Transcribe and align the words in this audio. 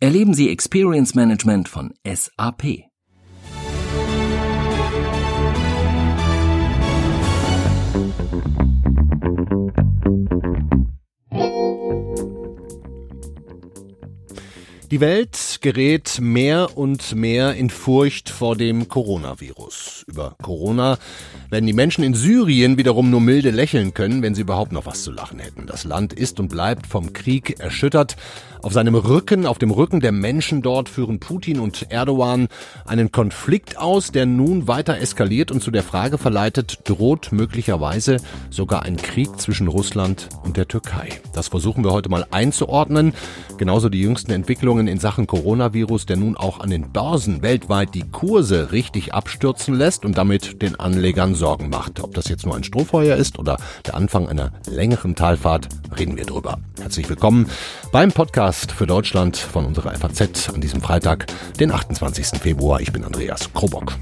Erleben 0.00 0.34
Sie 0.34 0.50
Experience 0.50 1.14
Management 1.14 1.68
von 1.68 1.94
SAP. 2.04 2.93
Die 14.94 15.00
Welt 15.00 15.58
gerät 15.60 16.20
mehr 16.20 16.78
und 16.78 17.16
mehr 17.16 17.54
in 17.54 17.68
Furcht 17.68 18.30
vor 18.30 18.54
dem 18.54 18.86
Coronavirus. 18.86 20.04
Über 20.06 20.36
Corona 20.40 20.98
werden 21.50 21.66
die 21.66 21.72
Menschen 21.72 22.04
in 22.04 22.14
Syrien 22.14 22.78
wiederum 22.78 23.10
nur 23.10 23.20
milde 23.20 23.50
lächeln 23.50 23.92
können, 23.92 24.22
wenn 24.22 24.36
sie 24.36 24.42
überhaupt 24.42 24.70
noch 24.70 24.86
was 24.86 25.02
zu 25.02 25.10
lachen 25.10 25.40
hätten. 25.40 25.66
Das 25.66 25.82
Land 25.82 26.12
ist 26.12 26.38
und 26.38 26.46
bleibt 26.46 26.86
vom 26.86 27.12
Krieg 27.12 27.58
erschüttert. 27.58 28.14
Auf 28.64 28.72
seinem 28.72 28.94
Rücken, 28.94 29.44
auf 29.44 29.58
dem 29.58 29.70
Rücken 29.70 30.00
der 30.00 30.10
Menschen 30.10 30.62
dort 30.62 30.88
führen 30.88 31.20
Putin 31.20 31.60
und 31.60 31.90
Erdogan 31.90 32.48
einen 32.86 33.12
Konflikt 33.12 33.76
aus, 33.76 34.10
der 34.10 34.24
nun 34.24 34.66
weiter 34.66 34.96
eskaliert 34.96 35.50
und 35.50 35.62
zu 35.62 35.70
der 35.70 35.82
Frage 35.82 36.16
verleitet, 36.16 36.78
droht 36.84 37.30
möglicherweise 37.30 38.16
sogar 38.48 38.84
ein 38.84 38.96
Krieg 38.96 39.38
zwischen 39.38 39.68
Russland 39.68 40.30
und 40.44 40.56
der 40.56 40.66
Türkei. 40.66 41.10
Das 41.34 41.48
versuchen 41.48 41.84
wir 41.84 41.92
heute 41.92 42.08
mal 42.08 42.24
einzuordnen. 42.30 43.12
Genauso 43.58 43.90
die 43.90 44.00
jüngsten 44.00 44.32
Entwicklungen 44.32 44.83
in 44.88 44.98
Sachen 44.98 45.26
Coronavirus, 45.26 46.06
der 46.06 46.16
nun 46.16 46.36
auch 46.36 46.60
an 46.60 46.70
den 46.70 46.92
Börsen 46.92 47.42
weltweit 47.42 47.94
die 47.94 48.08
Kurse 48.10 48.72
richtig 48.72 49.14
abstürzen 49.14 49.74
lässt 49.74 50.04
und 50.04 50.16
damit 50.18 50.62
den 50.62 50.78
Anlegern 50.78 51.34
Sorgen 51.34 51.68
macht. 51.68 52.02
Ob 52.02 52.14
das 52.14 52.28
jetzt 52.28 52.46
nur 52.46 52.56
ein 52.56 52.64
Strohfeuer 52.64 53.16
ist 53.16 53.38
oder 53.38 53.58
der 53.86 53.94
Anfang 53.94 54.28
einer 54.28 54.52
längeren 54.66 55.14
Talfahrt, 55.14 55.68
reden 55.98 56.16
wir 56.16 56.24
drüber. 56.24 56.58
Herzlich 56.80 57.08
willkommen 57.08 57.48
beim 57.92 58.12
Podcast 58.12 58.72
für 58.72 58.86
Deutschland 58.86 59.36
von 59.36 59.64
unserer 59.64 59.94
FAZ 59.94 60.50
an 60.50 60.60
diesem 60.60 60.80
Freitag, 60.80 61.26
den 61.58 61.70
28. 61.70 62.40
Februar. 62.40 62.80
Ich 62.80 62.92
bin 62.92 63.04
Andreas 63.04 63.52
Krobock. 63.52 63.92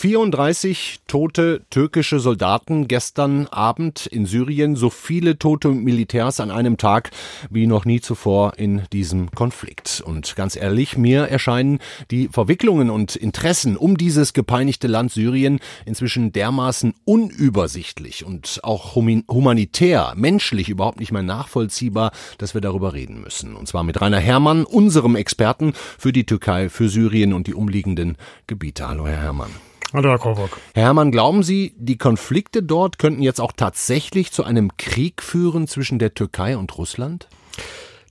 34 0.00 1.00
tote 1.06 1.60
türkische 1.68 2.20
Soldaten 2.20 2.88
gestern 2.88 3.46
Abend 3.48 4.06
in 4.06 4.24
Syrien, 4.24 4.74
so 4.74 4.88
viele 4.88 5.38
tote 5.38 5.68
Militärs 5.68 6.40
an 6.40 6.50
einem 6.50 6.78
Tag 6.78 7.10
wie 7.50 7.66
noch 7.66 7.84
nie 7.84 8.00
zuvor 8.00 8.54
in 8.56 8.80
diesem 8.94 9.30
Konflikt. 9.30 10.02
Und 10.02 10.36
ganz 10.36 10.56
ehrlich, 10.56 10.96
mir 10.96 11.24
erscheinen 11.24 11.80
die 12.10 12.28
Verwicklungen 12.28 12.88
und 12.88 13.14
Interessen 13.14 13.76
um 13.76 13.98
dieses 13.98 14.32
gepeinigte 14.32 14.86
Land 14.86 15.12
Syrien 15.12 15.60
inzwischen 15.84 16.32
dermaßen 16.32 16.94
unübersichtlich 17.04 18.24
und 18.24 18.60
auch 18.62 18.94
humanitär, 18.94 20.14
menschlich 20.16 20.70
überhaupt 20.70 20.98
nicht 20.98 21.12
mehr 21.12 21.22
nachvollziehbar, 21.22 22.12
dass 22.38 22.54
wir 22.54 22.62
darüber 22.62 22.94
reden 22.94 23.20
müssen. 23.20 23.54
Und 23.54 23.68
zwar 23.68 23.82
mit 23.82 24.00
Rainer 24.00 24.18
Herrmann, 24.18 24.64
unserem 24.64 25.14
Experten 25.14 25.74
für 25.74 26.14
die 26.14 26.24
Türkei, 26.24 26.70
für 26.70 26.88
Syrien 26.88 27.34
und 27.34 27.48
die 27.48 27.54
umliegenden 27.54 28.16
Gebiete. 28.46 28.88
Hallo, 28.88 29.06
Herr 29.06 29.20
Herrmann. 29.20 29.50
Hallo, 29.92 30.10
Herr 30.10 30.18
Kovac. 30.18 30.50
Herr 30.74 30.84
Herrmann, 30.84 31.10
glauben 31.10 31.42
Sie, 31.42 31.74
die 31.76 31.98
Konflikte 31.98 32.62
dort 32.62 33.00
könnten 33.00 33.22
jetzt 33.22 33.40
auch 33.40 33.50
tatsächlich 33.50 34.30
zu 34.30 34.44
einem 34.44 34.76
Krieg 34.76 35.20
führen 35.20 35.66
zwischen 35.66 35.98
der 35.98 36.14
Türkei 36.14 36.56
und 36.56 36.78
Russland? 36.78 37.26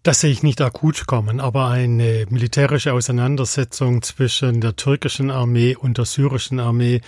Das 0.03 0.21
sehe 0.21 0.31
ich 0.31 0.43
nicht 0.43 0.61
akut 0.61 1.07
kommen, 1.07 1.41
aber 1.41 1.67
eine 1.67 2.25
militärische 2.29 2.93
Auseinandersetzung 2.93 4.01
zwischen 4.01 4.61
der 4.61 4.77
türkischen 4.77 5.29
Armee 5.29 5.75
und 5.75 5.97
der 5.97 6.05
syrischen 6.05 6.61
Armee 6.61 7.01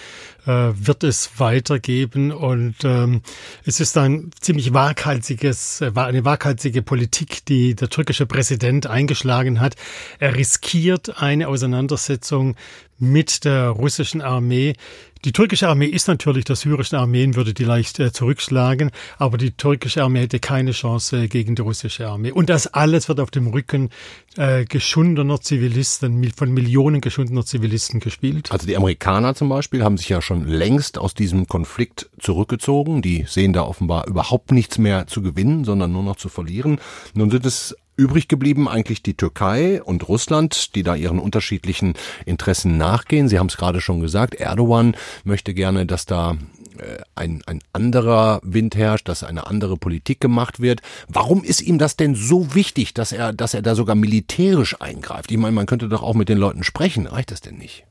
äh, 0.46 0.72
wird 0.74 1.06
es 1.06 1.40
weitergeben 1.40 2.34
und 2.34 2.76
ähm, 2.84 3.22
es 3.64 3.80
ist 3.80 3.98
ein 3.98 4.31
ziemlich 4.42 4.74
waghalsiges, 4.74 5.80
äh, 5.80 5.92
eine 5.96 6.26
waghalsige 6.26 6.81
Politik, 6.81 7.46
die 7.46 7.76
der 7.76 7.90
türkische 7.90 8.26
Präsident 8.26 8.88
eingeschlagen 8.88 9.62
hat. 9.62 9.76
Er 10.20 10.36
riskiert 10.36 11.22
eine 11.22 11.48
Auseinandersetzung 11.48 12.58
mit 13.01 13.45
der 13.45 13.69
russischen 13.69 14.22
Armee. 14.22 14.75
Die 15.23 15.34
türkische 15.34 15.67
Armee 15.67 15.85
ist 15.85 16.07
natürlich 16.07 16.45
der 16.45 16.56
syrischen 16.56 16.97
Armeen, 16.97 17.35
würde 17.35 17.53
die 17.53 17.63
leicht 17.63 18.00
äh, 18.00 18.12
zurückschlagen, 18.12 18.89
aber 19.19 19.38
die 19.38 19.51
türkische 19.51 20.03
Armee 20.03 20.22
hätte 20.22 20.39
keine 20.39 20.72
Chance 20.72 21.23
äh, 21.23 21.28
gegen 21.28 21.53
die 21.56 21.62
russische 21.62 22.07
Armee. 22.07 22.31
Und 22.31 22.50
das 22.50 22.66
alles 22.66 23.07
wird 23.07 23.19
auf 23.19 23.29
dem 23.29 23.47
Rücken 23.47 23.89
äh, 24.38 24.66
geschundener 24.66 25.39
Zivilisten, 25.39 26.31
von 26.35 26.51
Millionen 26.51 27.01
geschundener 27.01 27.45
Zivilisten 27.45 28.00
gespielt. 28.00 28.51
Also 28.51 28.66
die 28.66 28.75
Amerikaner 28.75 29.35
zum 29.35 29.50
Beispiel 29.50 29.83
haben 29.83 29.97
sich 29.97 30.09
ja 30.09 30.23
schon 30.23 30.47
längst 30.47 30.97
aus 30.97 31.13
diesem 31.13 31.47
Konflikt 31.47 32.09
zurückgezogen. 32.19 33.03
Die 33.03 33.25
sehen 33.28 33.53
da 33.53 33.62
offenbar 33.62 34.07
überhaupt 34.07 34.51
nichts 34.51 34.79
mehr 34.79 35.06
zu 35.06 35.22
gewinnen, 35.22 35.66
sondern 35.66 35.91
nur 35.91 36.03
noch 36.03 36.16
zu 36.16 36.29
verlieren. 36.29 36.79
Nun 37.13 37.29
sind 37.29 37.45
es 37.45 37.75
Übrig 37.97 38.28
geblieben 38.28 38.68
eigentlich 38.68 39.03
die 39.03 39.16
Türkei 39.16 39.81
und 39.84 40.07
Russland, 40.07 40.75
die 40.75 40.84
da 40.84 40.96
ihren 40.96 41.19
unterschiedlichen 41.19 41.94
Interessen 42.25 42.78
nachgehen. 42.78 43.28
Sie 43.28 43.38
haben 43.38 43.47
es 43.47 43.57
gerade 43.57 43.81
schon 43.81 44.00
gesagt, 44.00 44.35
Erdogan 44.35 44.96
möchte 45.24 45.53
gerne, 45.53 45.85
dass 45.85 46.06
da 46.06 46.38
äh, 46.78 47.01
ein, 47.16 47.44
ein 47.46 47.59
anderer 47.74 48.40
Wind 48.44 48.75
herrscht, 48.75 49.07
dass 49.07 49.24
eine 49.24 49.47
andere 49.47 49.78
Politik 49.78 50.19
gemacht 50.19 50.59
wird. 50.59 50.81
Warum 51.07 51.44
ist 51.44 51.62
ihm 51.62 51.78
das 51.78 51.97
denn 51.97 52.16
so 52.16 52.56
wichtig, 52.56 52.94
dass 52.94 53.12
er, 53.12 53.34
dass 53.34 53.53
er 53.53 53.62
da 53.62 53.75
sogar 53.75 53.96
militärisch 53.96 54.81
eingreift? 54.81 55.31
Ich 55.31 55.38
meine, 55.38 55.53
man 55.53 55.66
könnte 55.66 55.90
doch 55.90 56.01
auch 56.01 56.16
mit 56.16 56.30
den 56.30 56.38
Leuten 56.38 56.63
sprechen. 56.63 57.07
Reicht 57.07 57.31
das 57.31 57.41
denn 57.41 57.57
nicht? 57.57 57.85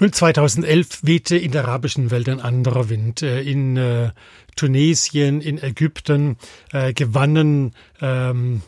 Nun, 0.00 0.12
2011 0.12 1.00
wehte 1.02 1.36
in 1.36 1.50
der 1.50 1.64
arabischen 1.64 2.10
Welt 2.10 2.28
ein 2.28 2.40
anderer 2.40 2.88
Wind. 2.88 3.22
Äh, 3.22 3.42
in 3.42 3.76
äh, 3.76 4.10
Tunesien, 4.54 5.40
in 5.40 5.60
Ägypten 5.60 6.36
äh, 6.72 6.92
gewannen 6.92 7.74
ähm, 8.00 8.62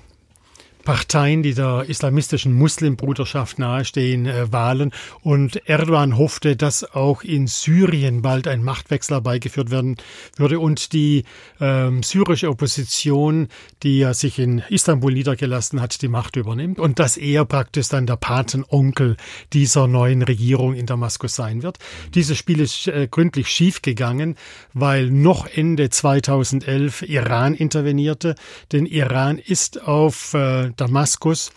Parteien, 0.84 1.42
die 1.42 1.54
der 1.54 1.84
islamistischen 1.88 2.52
Muslimbruderschaft 2.52 3.58
nahestehen, 3.58 4.26
äh, 4.26 4.52
Wahlen. 4.52 4.92
Und 5.22 5.68
Erdogan 5.68 6.16
hoffte, 6.16 6.56
dass 6.56 6.84
auch 6.94 7.22
in 7.22 7.46
Syrien 7.46 8.22
bald 8.22 8.48
ein 8.48 8.62
Machtwechsel 8.62 9.16
herbeigeführt 9.16 9.70
werden 9.70 9.96
würde 10.36 10.58
und 10.58 10.92
die 10.92 11.24
ähm, 11.60 12.02
syrische 12.02 12.48
Opposition, 12.48 13.48
die 13.82 14.00
ja 14.00 14.14
sich 14.14 14.38
in 14.38 14.62
Istanbul 14.68 15.12
niedergelassen 15.12 15.80
hat, 15.80 16.00
die 16.02 16.08
Macht 16.08 16.36
übernimmt 16.36 16.78
und 16.78 16.98
dass 16.98 17.16
er 17.16 17.44
praktisch 17.44 17.88
dann 17.88 18.06
der 18.06 18.16
Patenonkel 18.16 19.16
dieser 19.52 19.86
neuen 19.86 20.22
Regierung 20.22 20.74
in 20.74 20.86
Damaskus 20.86 21.34
sein 21.34 21.62
wird. 21.62 21.78
Dieses 22.14 22.38
Spiel 22.38 22.60
ist 22.60 22.88
äh, 22.88 23.08
gründlich 23.10 23.48
schiefgegangen, 23.48 24.36
weil 24.72 25.10
noch 25.10 25.46
Ende 25.46 25.90
2011 25.90 27.02
Iran 27.02 27.54
intervenierte, 27.54 28.34
denn 28.72 28.86
Iran 28.86 29.38
ist 29.38 29.82
auf 29.82 30.34
äh, 30.34 30.69
Damaskus 30.76 31.52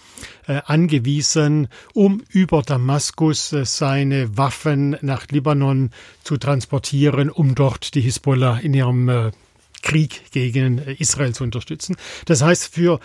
äh, 0.48 0.62
angewiesen, 0.66 1.68
um 1.94 2.24
über 2.30 2.62
Damaskus 2.62 3.54
äh, 3.54 3.66
seine 3.66 4.38
Waffen 4.38 4.98
nach 5.02 5.28
Libanon 5.28 5.92
zu 6.24 6.38
transportieren, 6.38 7.30
um 7.30 7.56
dort 7.56 7.96
die 7.96 8.02
Hisbollah 8.02 8.60
in 8.60 8.74
ihrem 8.74 9.10
äh, 9.10 9.32
Krieg 9.82 10.32
gegen 10.32 10.80
Israel 10.80 11.36
zu 11.36 11.44
unterstützen. 11.44 11.96
Das 12.26 12.42
heißt, 12.42 12.74
für 12.74 13.00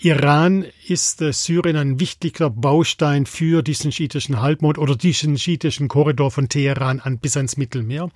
Iran 0.00 0.66
ist 0.86 1.18
Syrien 1.18 1.76
ein 1.76 2.00
wichtiger 2.00 2.50
Baustein 2.50 3.24
für 3.24 3.62
diesen 3.62 3.92
schiitischen 3.92 4.42
Halbmond 4.42 4.76
oder 4.76 4.96
diesen 4.96 5.38
schiitischen 5.38 5.88
Korridor 5.88 6.30
von 6.30 6.48
Teheran 6.48 7.00
an 7.00 7.18
bis 7.18 7.36
ans 7.36 7.56
Mittelmeer. 7.56 8.10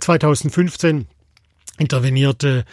2015 0.00 1.06
intervenierte 1.78 2.64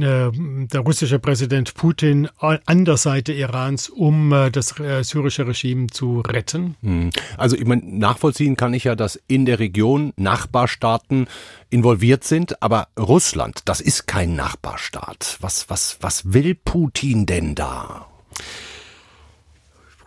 äh, 0.00 0.30
der 0.32 0.80
russische 0.80 1.18
Präsident 1.18 1.74
Putin 1.74 2.28
an 2.38 2.84
der 2.84 2.96
Seite 2.96 3.32
Irans, 3.32 3.88
um 3.88 4.32
äh, 4.32 4.50
das 4.50 4.78
äh, 4.78 5.02
syrische 5.02 5.46
Regime 5.46 5.88
zu 5.88 6.20
retten? 6.20 6.76
Hm. 6.82 7.10
Also 7.36 7.56
ich 7.56 7.64
meine, 7.64 7.82
nachvollziehen 7.84 8.56
kann 8.56 8.74
ich 8.74 8.84
ja, 8.84 8.94
dass 8.94 9.20
in 9.26 9.46
der 9.46 9.58
Region 9.58 10.12
Nachbarstaaten 10.16 11.26
involviert 11.70 12.24
sind, 12.24 12.62
aber 12.62 12.88
Russland, 12.98 13.62
das 13.64 13.80
ist 13.80 14.06
kein 14.06 14.34
Nachbarstaat. 14.34 15.38
Was, 15.40 15.68
was, 15.70 15.98
was 16.00 16.32
will 16.32 16.54
Putin 16.54 17.26
denn 17.26 17.54
da? 17.54 18.06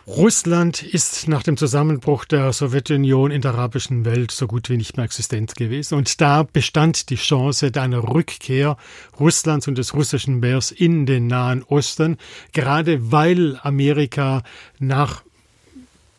Russland 0.08 0.82
ist 0.82 1.28
nach 1.28 1.42
dem 1.42 1.58
Zusammenbruch 1.58 2.24
der 2.24 2.54
Sowjetunion 2.54 3.30
in 3.30 3.42
der 3.42 3.52
arabischen 3.52 4.06
Welt 4.06 4.30
so 4.30 4.46
gut 4.46 4.70
wie 4.70 4.78
nicht 4.78 4.96
mehr 4.96 5.04
existent 5.04 5.54
gewesen. 5.54 5.96
Und 5.96 6.22
da 6.22 6.44
bestand 6.44 7.10
die 7.10 7.16
Chance 7.16 7.70
einer 7.74 7.98
Rückkehr 7.98 8.78
Russlands 9.20 9.68
und 9.68 9.76
des 9.76 9.92
russischen 9.92 10.40
Meers 10.40 10.70
in 10.70 11.04
den 11.04 11.26
Nahen 11.26 11.62
Osten, 11.62 12.16
gerade 12.54 13.12
weil 13.12 13.60
Amerika 13.62 14.44
nach 14.78 15.24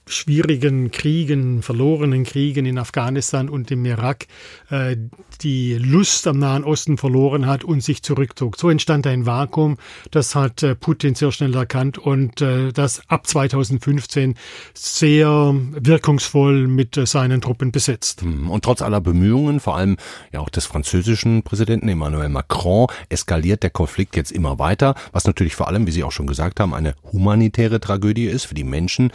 schwierigen 0.10 0.92
Kriegen, 0.92 1.62
verlorenen 1.62 2.24
Kriegen 2.24 2.66
in 2.66 2.78
Afghanistan 2.78 3.48
und 3.48 3.72
im 3.72 3.86
Irak 3.86 4.26
äh, 4.70 4.98
die 5.42 5.76
Lust 5.76 6.28
am 6.28 6.40
Nahen 6.40 6.64
Osten 6.64 6.98
verloren 6.98 7.46
hat 7.46 7.64
und 7.64 7.82
sich 7.82 8.04
zurückzog. 8.04 8.58
So 8.58 8.70
entstand 8.70 9.08
ein 9.08 9.26
Vakuum. 9.26 9.78
Das 10.12 10.36
hat 10.36 10.64
äh, 10.64 10.76
Putin 10.76 11.16
sehr 11.16 11.32
schnell 11.32 11.56
erkannt 11.56 11.98
und 11.98 12.42
äh, 12.42 12.74
das 12.74 13.02
ab 13.08 13.28
2015 13.28 14.36
sehr 14.74 15.56
wirkungsvoll 15.72 16.68
mit 16.68 16.98
äh, 16.98 17.06
seinen 17.06 17.42
Truppen 17.42 17.72
besetzt. 17.72 18.22
Hm, 18.22 18.50
und 18.50 18.64
trotz 18.66 18.82
aller 18.82 19.02
Bemühungen, 19.02 19.60
vor 19.60 19.78
allem 19.78 19.98
ja 20.34 20.40
auch 20.40 20.50
des 20.50 20.66
französischen 20.66 21.44
Präsidenten 21.44 21.88
Emmanuel 21.88 22.30
Macron, 22.30 22.88
eskaliert 23.10 23.64
der 23.64 23.70
Konflikt 23.70 24.16
jetzt 24.16 24.32
immer 24.32 24.60
weiter, 24.60 24.96
was 25.12 25.26
natürlich 25.26 25.56
vor 25.56 25.68
allem, 25.68 25.86
wie 25.86 25.92
Sie 25.92 26.04
auch 26.04 26.12
schon 26.12 26.28
gesagt 26.28 26.60
haben, 26.60 26.74
eine 26.74 26.96
humanitäre 27.12 27.80
Tragödie 27.80 28.26
ist 28.26 28.46
für 28.46 28.56
die 28.56 28.64
Menschen 28.64 29.12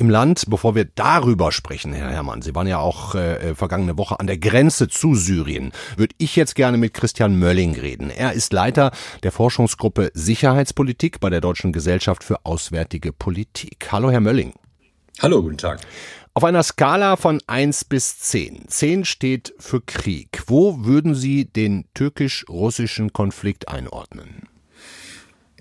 im 0.00 0.10
Land. 0.10 0.46
Bevor 0.48 0.74
wir 0.74 0.86
darüber 0.86 1.52
sprechen, 1.52 1.92
Herr 1.92 2.10
Herrmann, 2.10 2.42
Sie 2.42 2.54
waren 2.54 2.66
ja 2.66 2.78
auch 2.78 3.14
äh, 3.14 3.54
vergangene 3.54 3.98
Woche 3.98 4.18
an 4.18 4.26
der 4.26 4.38
Grenze 4.38 4.88
zu 4.88 5.14
Syrien, 5.14 5.72
würde 5.96 6.14
ich 6.18 6.34
jetzt 6.34 6.54
gerne 6.54 6.78
mit 6.78 6.94
Christian 6.94 7.38
Mölling 7.38 7.76
reden. 7.76 8.10
Er 8.10 8.32
ist 8.32 8.52
Leiter 8.52 8.90
der 9.22 9.30
Forschungsgruppe 9.30 10.10
Sicherheitspolitik 10.14 11.20
bei 11.20 11.30
der 11.30 11.40
Deutschen 11.40 11.72
Gesellschaft 11.72 12.24
für 12.24 12.44
Auswärtige 12.44 13.12
Politik. 13.12 13.88
Hallo, 13.92 14.10
Herr 14.10 14.20
Mölling. 14.20 14.54
Hallo, 15.20 15.42
guten 15.42 15.58
Tag. 15.58 15.80
Auf 16.32 16.44
einer 16.44 16.62
Skala 16.62 17.16
von 17.16 17.40
1 17.46 17.84
bis 17.84 18.18
10. 18.20 18.68
10 18.68 19.04
steht 19.04 19.52
für 19.58 19.80
Krieg. 19.82 20.44
Wo 20.46 20.84
würden 20.84 21.14
Sie 21.14 21.44
den 21.44 21.84
türkisch-russischen 21.92 23.12
Konflikt 23.12 23.68
einordnen? 23.68 24.48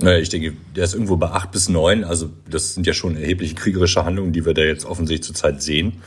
Ich 0.01 0.29
denke, 0.29 0.53
der 0.75 0.85
ist 0.85 0.93
irgendwo 0.93 1.17
bei 1.17 1.27
acht 1.27 1.51
bis 1.51 1.67
neun. 1.67 2.03
Also 2.03 2.29
das 2.49 2.73
sind 2.73 2.87
ja 2.87 2.93
schon 2.93 3.17
erhebliche 3.17 3.55
kriegerische 3.55 4.05
Handlungen, 4.05 4.31
die 4.31 4.45
wir 4.45 4.53
da 4.53 4.61
jetzt 4.61 4.85
offensichtlich 4.85 5.25
zurzeit 5.25 5.61
sehen. 5.61 6.01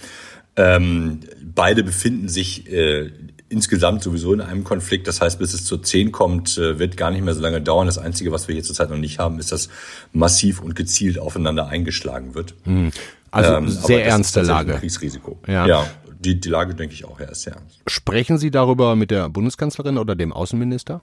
Ähm, 0.57 1.21
beide 1.55 1.83
befinden 1.85 2.29
sich 2.29 2.71
äh, 2.71 3.11
insgesamt 3.49 4.03
sowieso 4.03 4.33
in 4.33 4.41
einem 4.41 4.65
Konflikt. 4.65 5.07
Das 5.07 5.21
heißt, 5.21 5.39
bis 5.39 5.53
es 5.55 5.65
zur 5.65 5.83
zehn 5.83 6.11
kommt, 6.11 6.57
äh, 6.57 6.79
wird 6.79 6.97
gar 6.97 7.11
nicht 7.11 7.23
mehr 7.23 7.35
so 7.35 7.43
lange 7.43 7.61
dauern. 7.61 7.87
Das 7.87 7.99
Einzige, 7.99 8.33
was 8.33 8.49
wir 8.49 8.55
hier 8.55 8.65
zurzeit 8.65 8.91
noch 8.91 8.97
nicht 8.97 9.19
haben, 9.19 9.39
ist, 9.39 9.53
dass 9.53 9.69
massiv 10.13 10.61
und 10.63 10.75
gezielt 10.75 11.19
aufeinander 11.19 11.69
eingeschlagen 11.69 12.35
wird. 12.35 12.55
Hm. 12.65 12.91
Also 13.31 13.55
ähm, 13.55 13.69
sehr 13.69 14.05
ernste 14.07 14.43
Lage. 14.43 14.75
Kriegsrisiko. 14.75 15.39
Ja. 15.47 15.67
ja. 15.67 15.87
Die, 16.19 16.39
die 16.39 16.49
Lage, 16.49 16.75
denke 16.75 16.95
ich, 16.95 17.05
auch 17.05 17.19
ja, 17.21 17.27
ist 17.27 17.43
sehr 17.43 17.55
ernst. 17.55 17.81
Sprechen 17.87 18.39
Sie 18.39 18.51
darüber 18.51 18.95
mit 18.95 19.11
der 19.11 19.29
Bundeskanzlerin 19.29 19.99
oder 19.99 20.15
dem 20.15 20.33
Außenminister? 20.33 21.03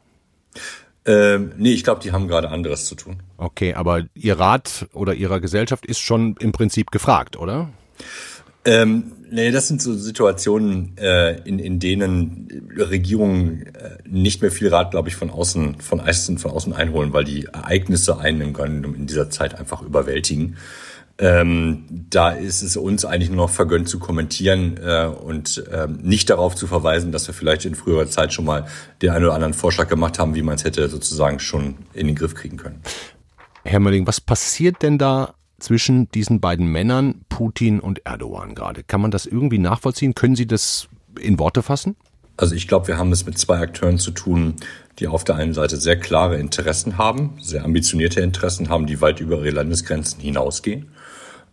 Ähm, 1.05 1.53
nee, 1.57 1.73
ich 1.73 1.83
glaube, 1.83 2.01
die 2.01 2.11
haben 2.11 2.27
gerade 2.27 2.49
anderes 2.49 2.85
zu 2.85 2.95
tun. 2.95 3.17
Okay, 3.37 3.73
aber 3.73 4.03
Ihr 4.13 4.37
Rat 4.37 4.87
oder 4.93 5.13
Ihrer 5.13 5.39
Gesellschaft 5.39 5.85
ist 5.85 5.99
schon 5.99 6.35
im 6.39 6.51
Prinzip 6.51 6.91
gefragt, 6.91 7.37
oder? 7.37 7.69
Ähm, 8.65 9.13
nee, 9.31 9.51
das 9.51 9.67
sind 9.67 9.81
so 9.81 9.93
Situationen, 9.95 10.97
äh, 10.97 11.39
in, 11.47 11.59
in 11.59 11.79
denen 11.79 12.69
Regierungen 12.77 13.67
äh, 13.67 13.97
nicht 14.05 14.41
mehr 14.41 14.51
viel 14.51 14.67
Rat, 14.67 14.91
glaube 14.91 15.07
ich, 15.09 15.15
von 15.15 15.29
außen, 15.29 15.79
von 15.79 16.01
außen, 16.01 16.37
von 16.37 16.51
außen 16.51 16.73
einholen, 16.73 17.13
weil 17.13 17.23
die 17.23 17.45
Ereignisse 17.45 18.19
einen 18.19 18.41
im 18.41 18.53
Grunde 18.53 18.89
in 18.89 19.07
dieser 19.07 19.29
Zeit 19.29 19.57
einfach 19.57 19.81
überwältigen. 19.81 20.57
Ähm, 21.21 21.83
da 21.89 22.31
ist 22.31 22.61
es 22.61 22.77
uns 22.77 23.03
eigentlich 23.03 23.29
nur 23.29 23.47
noch 23.47 23.49
vergönnt 23.49 23.89
zu 23.89 23.99
kommentieren 23.99 24.79
äh, 24.81 25.05
und 25.05 25.61
ähm, 25.69 25.99
nicht 26.01 26.29
darauf 26.29 26.55
zu 26.55 26.65
verweisen, 26.65 27.11
dass 27.11 27.27
wir 27.27 27.33
vielleicht 27.33 27.65
in 27.65 27.75
früherer 27.75 28.07
Zeit 28.07 28.31
schon 28.31 28.45
mal 28.45 28.67
den 29.01 29.09
einen 29.09 29.25
oder 29.25 29.33
anderen 29.33 29.53
Vorschlag 29.53 29.89
gemacht 29.89 30.17
haben, 30.17 30.33
wie 30.33 30.41
man 30.41 30.55
es 30.55 30.63
hätte 30.63 30.87
sozusagen 30.87 31.41
schon 31.41 31.75
in 31.93 32.07
den 32.07 32.15
Griff 32.15 32.35
kriegen 32.35 32.55
können. 32.55 32.81
Herr 33.65 33.81
Mölling, 33.81 34.07
was 34.07 34.21
passiert 34.21 34.81
denn 34.81 34.97
da 34.97 35.33
zwischen 35.59 36.09
diesen 36.11 36.39
beiden 36.39 36.67
Männern, 36.67 37.25
Putin 37.27 37.81
und 37.81 38.05
Erdogan 38.05 38.55
gerade? 38.55 38.83
Kann 38.83 39.01
man 39.01 39.11
das 39.11 39.25
irgendwie 39.25 39.59
nachvollziehen? 39.59 40.15
Können 40.15 40.37
Sie 40.37 40.47
das 40.47 40.87
in 41.19 41.37
Worte 41.37 41.63
fassen? 41.63 41.97
Also 42.37 42.55
ich 42.55 42.69
glaube, 42.69 42.87
wir 42.87 42.97
haben 42.97 43.11
es 43.11 43.25
mit 43.25 43.37
zwei 43.37 43.57
Akteuren 43.57 43.97
zu 43.97 44.11
tun, 44.11 44.55
die 44.99 45.09
auf 45.09 45.25
der 45.25 45.35
einen 45.35 45.53
Seite 45.53 45.75
sehr 45.75 45.99
klare 45.99 46.37
Interessen 46.37 46.97
haben, 46.97 47.37
sehr 47.41 47.65
ambitionierte 47.65 48.21
Interessen 48.21 48.69
haben, 48.69 48.85
die 48.85 49.01
weit 49.01 49.19
über 49.19 49.39
ihre 49.39 49.49
Landesgrenzen 49.49 50.21
hinausgehen 50.21 50.85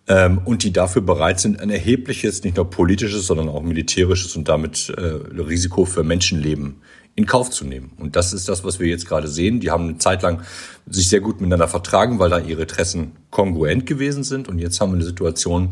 ähm, 0.09 0.41
und 0.45 0.63
die 0.63 0.73
dafür 0.73 1.03
bereit 1.03 1.41
sind, 1.41 1.61
ein 1.61 1.71
erhebliches, 1.71 2.45
nicht 2.45 2.57
nur 2.57 2.71
politisches, 2.71 3.27
sondern 3.27 3.49
auch 3.49 3.63
militärisches 3.63 4.37
und 4.37 4.49
damit 4.49 4.93
äh, 4.97 5.01
Risiko 5.41 5.85
für 5.85 6.05
Menschenleben 6.05 6.77
in 7.17 7.27
Kauf 7.27 7.51
zu 7.51 7.65
nehmen. 7.65 7.93
Und 7.99 8.15
das 8.15 8.33
ist 8.33 8.49
das, 8.49 8.63
was 8.63 8.79
wir 8.79 8.87
jetzt 8.87 9.09
gerade 9.09 9.27
sehen. 9.27 9.59
Die 9.59 9.71
haben 9.71 9.89
eine 9.89 9.99
Zeit 9.99 10.23
lang 10.23 10.43
sich 10.87 11.09
sehr 11.09 11.21
gut 11.21 11.41
miteinander 11.41 11.67
vertragen, 11.67 12.19
weil 12.19 12.29
da 12.29 12.39
ihre 12.39 12.63
Interessen 12.63 13.13
kongruent 13.31 13.87
gewesen 13.87 14.23
sind. 14.23 14.49
Und 14.49 14.59
jetzt 14.59 14.81
haben 14.81 14.91
wir 14.91 14.97
eine 14.97 15.05
Situation, 15.05 15.71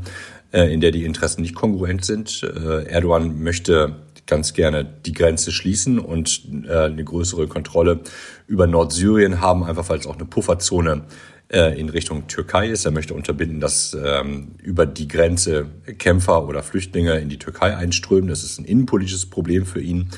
äh, 0.53 0.73
in 0.73 0.81
der 0.81 0.91
die 0.91 1.05
Interessen 1.05 1.43
nicht 1.43 1.55
kongruent 1.55 2.05
sind. 2.05 2.43
Äh, 2.43 2.87
Erdogan 2.87 3.43
möchte 3.43 3.97
ganz 4.27 4.55
gerne 4.55 4.87
die 5.05 5.13
Grenze 5.13 5.53
schließen 5.53 5.99
und 5.99 6.43
äh, 6.67 6.85
eine 6.85 7.05
größere 7.05 7.47
Kontrolle 7.47 8.01
über 8.47 8.67
Nordsyrien 8.67 9.43
haben, 9.43 9.65
einfach 9.65 9.89
weil 9.91 9.99
es 9.99 10.07
auch 10.07 10.17
eine 10.17 10.25
Pufferzone 10.25 11.03
in 11.49 11.88
Richtung 11.88 12.26
Türkei 12.26 12.69
ist. 12.69 12.85
Er 12.85 12.91
möchte 12.91 13.14
unterbinden, 13.14 13.61
dass 13.61 13.94
ähm, 13.94 14.52
über 14.62 14.87
die 14.87 15.06
Grenze 15.06 15.67
Kämpfer 15.99 16.49
oder 16.49 16.62
Flüchtlinge 16.62 17.19
in 17.19 17.29
die 17.29 17.38
Türkei 17.38 17.76
einströmen. 17.76 18.29
Das 18.29 18.43
ist 18.43 18.58
ein 18.58 18.64
innenpolitisches 18.64 19.26
Problem 19.26 19.67
für 19.67 19.81
ihn. 19.81 20.08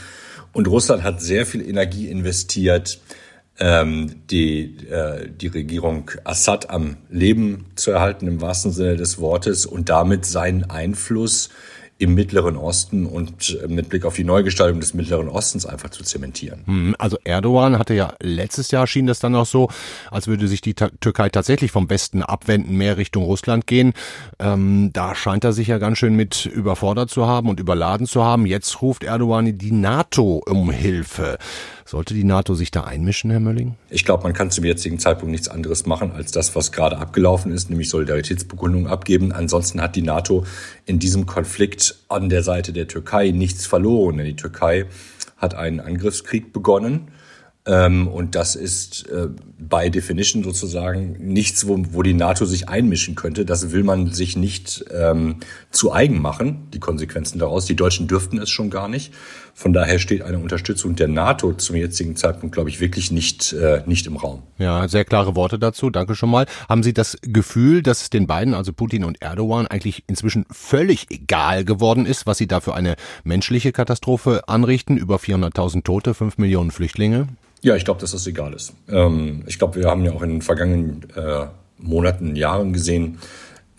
Und 0.53 0.69
Russland 0.69 1.03
hat 1.03 1.21
sehr 1.21 1.45
viel 1.45 1.61
Energie 1.61 2.09
investiert, 2.09 3.01
ähm, 3.59 4.23
die, 4.31 4.87
äh, 4.89 5.29
die 5.29 5.49
Regierung 5.49 6.11
Assad 6.25 6.71
am 6.71 6.97
Leben 7.11 7.67
zu 7.75 7.91
erhalten, 7.91 8.27
im 8.27 8.41
wahrsten 8.41 8.73
Sinne 8.73 8.97
des 8.97 9.19
Wortes, 9.19 9.67
und 9.67 9.89
damit 9.89 10.25
seinen 10.25 10.65
Einfluss 10.71 11.51
im 11.99 12.15
Mittleren 12.15 12.57
Osten 12.57 13.07
und 13.07 13.59
äh, 13.63 13.69
mit 13.69 13.89
Blick 13.89 14.05
auf 14.05 14.17
die 14.17 14.25
Neugestaltung 14.25 14.81
des 14.81 14.93
Mittleren 14.93 15.29
Ostens 15.29 15.65
einfach 15.65 15.91
zu 15.91 16.05
zementieren. 16.05 16.63
Hm, 16.67 16.97
also 16.99 17.17
Erdogan 17.25 17.79
hatte 17.79 17.95
ja 17.95 18.15
letztes 18.21 18.71
Jahr 18.71 18.87
schien 18.87 19.07
das 19.07 19.19
dann 19.19 19.35
auch 19.35 19.47
so, 19.47 19.69
als 20.11 20.27
würde 20.27 20.47
sich 20.47 20.61
die 20.61 20.75
Türkei 20.75 21.31
tatsächlich 21.31 21.71
vom 21.71 21.89
Westen 21.89 22.23
abwenden, 22.23 22.77
mehr 22.77 22.99
Richtung 22.99 23.25
Russland 23.25 23.67
gehen. 23.67 23.95
Ähm, 24.39 24.91
da 24.93 25.15
scheint 25.15 25.45
er 25.45 25.53
sich 25.53 25.69
ja 25.69 25.79
ganz 25.79 25.99
schön 25.99 26.15
mit 26.15 26.45
überfordert 26.45 27.09
zu 27.09 27.27
haben 27.27 27.49
und 27.49 27.61
überladen 27.61 28.07
zu 28.07 28.23
haben. 28.23 28.45
Jetzt 28.45 28.83
ruft 28.83 29.03
Erdogan 29.03 29.57
die 29.57 29.73
NATO 29.73 30.43
um 30.47 30.71
Hilfe. 30.71 31.39
Sollte 31.89 32.15
die 32.15 32.25
NATO 32.25 32.55
sich 32.55 32.73
da 32.73 32.83
einmischen, 32.83 33.31
Herr 33.31 33.39
Mölling? 33.39 33.77
Ich 33.91 34.05
glaube, 34.05 34.25
man 34.25 34.33
kann 34.33 34.51
zum 34.51 34.65
jetzigen 34.65 34.99
Zeitpunkt 34.99 35.31
nichts 35.31 35.47
anderes 35.47 35.87
machen, 35.87 36.11
als 36.11 36.33
das, 36.33 36.57
was 36.57 36.73
gerade 36.73 36.99
abgelaufen 36.99 37.53
ist, 37.53 37.71
nämlich 37.71 37.89
Solidaritätsbekundungen 37.91 38.89
abgeben. 38.89 39.31
Ansonsten 39.31 39.81
hat 39.81 39.95
die 39.95 40.03
NATO 40.03 40.45
in 40.85 40.99
diesem 40.99 41.27
Konflikt 41.27 41.95
an 42.09 42.29
der 42.29 42.43
Seite 42.43 42.73
der 42.73 42.89
Türkei 42.89 43.31
nichts 43.31 43.67
verloren. 43.67 44.17
Denn 44.17 44.27
die 44.27 44.35
Türkei 44.35 44.87
hat 45.37 45.55
einen 45.55 45.79
Angriffskrieg 45.79 46.53
begonnen 46.53 47.13
ähm, 47.67 48.07
und 48.07 48.37
das 48.37 48.55
ist 48.55 49.09
äh, 49.09 49.27
by 49.59 49.91
definition 49.91 50.45
sozusagen 50.45 51.17
nichts, 51.19 51.67
wo, 51.67 51.77
wo 51.91 52.03
die 52.03 52.15
NATO 52.15 52.45
sich 52.45 52.69
einmischen 52.69 53.17
könnte. 53.17 53.45
Das 53.45 53.73
will 53.73 53.83
man 53.83 54.13
sich 54.13 54.37
nicht 54.37 54.85
ähm, 54.95 55.37
zu 55.73 55.93
eigen 55.93 56.23
machen, 56.23 56.69
die 56.73 56.79
Konsequenzen 56.79 57.41
daraus. 57.41 57.67
Die 57.67 57.75
Deutschen 57.75 58.07
dürften 58.07 58.39
es 58.39 58.51
schon 58.51 58.71
gar 58.71 58.89
nicht. 58.89 59.13
Von 59.53 59.73
daher 59.73 59.99
steht 59.99 60.23
eine 60.23 60.39
Unterstützung 60.39 60.95
der 60.95 61.09
NATO 61.09 61.55
zum 61.55 61.75
jetzigen 61.77 62.15
Zeitpunkt, 62.15 62.55
glaube 62.55 62.69
ich, 62.69 62.79
wirklich 62.79 63.11
nicht, 63.11 63.53
äh, 63.55 63.83
nicht 63.87 64.07
im 64.07 64.17
Raum. 64.17 64.43
Ja, 64.59 64.87
sehr 64.87 65.05
klare 65.05 65.35
Worte 65.35 65.59
dazu. 65.59 65.91
Danke 65.91 66.15
schon 66.15 66.31
mal. 66.31 66.47
Haben 66.69 66.85
Sie 66.85 66.93
das 66.93 67.19
Gefühl, 67.23 67.83
dass 67.83 68.03
es 68.03 68.11
den 68.11 68.29
beiden, 68.29 68.55
also 68.55 68.73
Putin 68.73 69.03
und 69.03 69.21
Erdogan, 69.23 69.67
eigentlich 69.67 70.05
inzwischen 70.07 70.45
völlig 70.53 71.11
egal 71.11 71.65
geworden 71.65 72.07
ist, 72.07 72.27
was 72.27 72.39
sie 72.39 72.47
da 72.47 72.61
für 72.61 72.75
eine 72.75 72.95
menschliche 73.25 73.73
Katastrophe 73.73 74.47
anrichten? 74.47 74.99
Über 74.99 75.17
400.000 75.17 75.83
Tote, 75.83 76.15
5 76.15 76.39
Millionen 76.39 76.71
Flüchtlinge? 76.71 77.27
Ja, 77.63 77.75
ich 77.77 77.85
glaube, 77.85 78.01
dass 78.01 78.13
das 78.13 78.27
egal 78.27 78.53
ist. 78.53 78.73
Ähm, 78.89 79.43
ich 79.47 79.59
glaube, 79.59 79.81
wir 79.81 79.89
haben 79.89 80.05
ja 80.05 80.13
auch 80.13 80.23
in 80.23 80.31
den 80.31 80.43
vergangenen 80.43 81.07
äh, 81.17 81.47
Monaten, 81.79 82.37
Jahren 82.37 82.73
gesehen, 82.73 83.19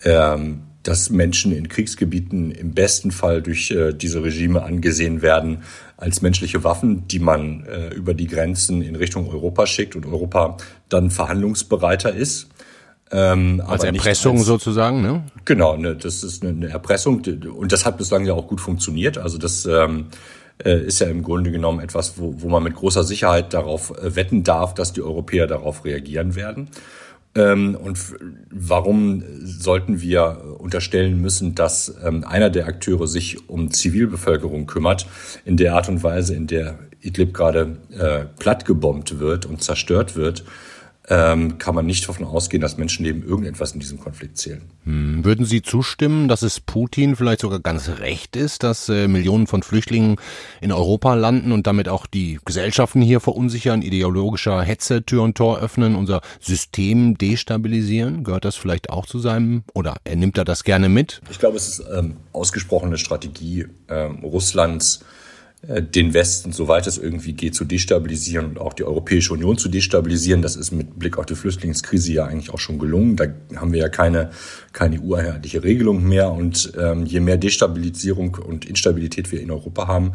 ähm, 0.04 0.62
dass 0.82 1.10
Menschen 1.10 1.52
in 1.52 1.68
Kriegsgebieten 1.68 2.50
im 2.50 2.72
besten 2.72 3.10
Fall 3.10 3.42
durch 3.42 3.70
äh, 3.70 3.92
diese 3.92 4.22
Regime 4.22 4.62
angesehen 4.62 5.22
werden 5.22 5.62
als 5.96 6.22
menschliche 6.22 6.64
Waffen, 6.64 7.08
die 7.08 7.18
man 7.18 7.66
äh, 7.66 7.88
über 7.94 8.14
die 8.14 8.26
Grenzen 8.26 8.82
in 8.82 8.96
Richtung 8.96 9.28
Europa 9.28 9.66
schickt 9.66 9.96
und 9.96 10.06
Europa 10.06 10.56
dann 10.88 11.10
verhandlungsbereiter 11.10 12.14
ist. 12.14 12.48
Ähm, 13.10 13.62
als 13.66 13.84
Erpressung 13.84 14.36
als, 14.38 14.46
sozusagen, 14.46 15.02
ne? 15.02 15.24
Genau, 15.44 15.76
ne, 15.76 15.96
das 15.96 16.22
ist 16.22 16.42
eine, 16.42 16.52
eine 16.52 16.68
Erpressung 16.68 17.22
und 17.56 17.72
das 17.72 17.84
hat 17.84 17.96
bislang 17.98 18.24
ja 18.26 18.34
auch 18.34 18.46
gut 18.46 18.60
funktioniert. 18.60 19.18
Also 19.18 19.38
das 19.38 19.66
ähm, 19.66 20.06
äh, 20.64 20.80
ist 20.86 21.00
ja 21.00 21.08
im 21.08 21.22
Grunde 21.22 21.50
genommen 21.50 21.80
etwas, 21.80 22.18
wo, 22.18 22.34
wo 22.38 22.48
man 22.48 22.62
mit 22.62 22.74
großer 22.74 23.04
Sicherheit 23.04 23.54
darauf 23.54 23.90
äh, 23.98 24.16
wetten 24.16 24.44
darf, 24.44 24.74
dass 24.74 24.92
die 24.92 25.02
Europäer 25.02 25.46
darauf 25.46 25.84
reagieren 25.84 26.34
werden. 26.34 26.68
Ähm, 27.34 27.76
und 27.76 27.98
warum 28.50 29.22
sollten 29.42 30.00
wir 30.00 30.56
unterstellen 30.58 31.20
müssen, 31.20 31.54
dass 31.54 31.94
ähm, 32.04 32.24
einer 32.24 32.50
der 32.50 32.66
Akteure 32.66 33.06
sich 33.06 33.48
um 33.48 33.70
Zivilbevölkerung 33.70 34.66
kümmert, 34.66 35.06
in 35.44 35.56
der 35.56 35.74
Art 35.74 35.88
und 35.88 36.02
Weise, 36.02 36.34
in 36.34 36.46
der 36.46 36.78
Idlib 37.00 37.34
gerade 37.34 37.76
äh, 37.96 38.24
plattgebombt 38.38 39.20
wird 39.20 39.46
und 39.46 39.62
zerstört 39.62 40.16
wird? 40.16 40.44
Ähm, 41.10 41.58
kann 41.58 41.74
man 41.74 41.86
nicht 41.86 42.06
davon 42.08 42.26
ausgehen, 42.26 42.60
dass 42.60 42.76
Menschenleben 42.76 43.26
irgendetwas 43.26 43.72
in 43.72 43.80
diesem 43.80 43.98
Konflikt 43.98 44.36
zählen. 44.36 44.62
Hm. 44.84 45.24
Würden 45.24 45.46
Sie 45.46 45.62
zustimmen, 45.62 46.28
dass 46.28 46.42
es 46.42 46.60
Putin 46.60 47.16
vielleicht 47.16 47.40
sogar 47.40 47.60
ganz 47.60 47.88
recht 48.00 48.36
ist, 48.36 48.62
dass 48.62 48.88
äh, 48.88 49.08
Millionen 49.08 49.46
von 49.46 49.62
Flüchtlingen 49.62 50.16
in 50.60 50.70
Europa 50.70 51.14
landen 51.14 51.52
und 51.52 51.66
damit 51.66 51.88
auch 51.88 52.06
die 52.06 52.38
Gesellschaften 52.44 53.00
hier 53.00 53.20
verunsichern, 53.20 53.80
ideologischer 53.80 54.60
Hetze 54.62 55.02
Tür 55.04 55.22
und 55.22 55.36
Tor 55.36 55.60
öffnen, 55.60 55.94
unser 55.94 56.20
System 56.40 57.16
destabilisieren? 57.16 58.22
Gehört 58.24 58.44
das 58.44 58.56
vielleicht 58.56 58.90
auch 58.90 59.06
zu 59.06 59.18
seinem, 59.18 59.62
oder 59.72 59.96
er 60.04 60.16
nimmt 60.16 60.36
er 60.36 60.44
das 60.44 60.62
gerne 60.62 60.88
mit? 60.90 61.22
Ich 61.30 61.38
glaube, 61.38 61.56
es 61.56 61.68
ist 61.68 61.84
ähm, 61.90 62.16
ausgesprochene 62.32 62.98
Strategie 62.98 63.66
ähm, 63.88 64.18
Russlands, 64.22 65.04
den 65.62 66.14
Westen, 66.14 66.52
soweit 66.52 66.86
es 66.86 66.98
irgendwie 66.98 67.32
geht, 67.32 67.56
zu 67.56 67.64
destabilisieren 67.64 68.46
und 68.46 68.60
auch 68.60 68.74
die 68.74 68.84
Europäische 68.84 69.32
Union 69.32 69.58
zu 69.58 69.68
destabilisieren. 69.68 70.40
Das 70.40 70.54
ist 70.54 70.70
mit 70.70 71.00
Blick 71.00 71.18
auf 71.18 71.26
die 71.26 71.34
Flüchtlingskrise 71.34 72.12
ja 72.12 72.26
eigentlich 72.26 72.50
auch 72.50 72.60
schon 72.60 72.78
gelungen. 72.78 73.16
Da 73.16 73.24
haben 73.56 73.72
wir 73.72 73.80
ja 73.80 73.88
keine, 73.88 74.30
keine 74.72 75.02
EU-einheitliche 75.02 75.64
Regelung 75.64 76.04
mehr. 76.04 76.30
Und 76.30 76.72
ähm, 76.78 77.06
je 77.06 77.18
mehr 77.18 77.38
Destabilisierung 77.38 78.36
und 78.36 78.66
Instabilität 78.66 79.32
wir 79.32 79.40
in 79.40 79.50
Europa 79.50 79.88
haben, 79.88 80.12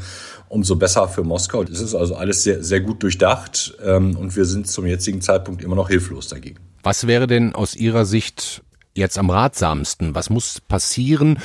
umso 0.47 0.77
besser 0.77 1.09
für 1.09 1.23
Moskau. 1.23 1.65
Das 1.65 1.81
ist 1.81 1.93
also 1.93 2.15
alles 2.15 2.43
sehr, 2.43 2.63
sehr 2.63 2.79
gut 2.79 3.03
durchdacht 3.03 3.77
ähm, 3.83 4.15
und 4.15 4.38
wir 4.38 4.45
sind 4.45 4.67
zum 4.67 4.85
jetzigen 4.85 5.19
Zeitpunkt 5.19 5.62
immer 5.62 5.75
noch 5.75 5.89
hilflos 5.89 6.29
dagegen. 6.29 6.59
Was 6.83 7.05
wäre 7.05 7.27
denn 7.27 7.53
aus 7.53 7.75
Ihrer 7.75 8.05
Sicht 8.05 8.63
jetzt 8.93 9.17
am 9.17 9.29
ratsamsten? 9.29 10.15
Was 10.15 10.29
muss 10.29 10.62
passieren, 10.62 11.39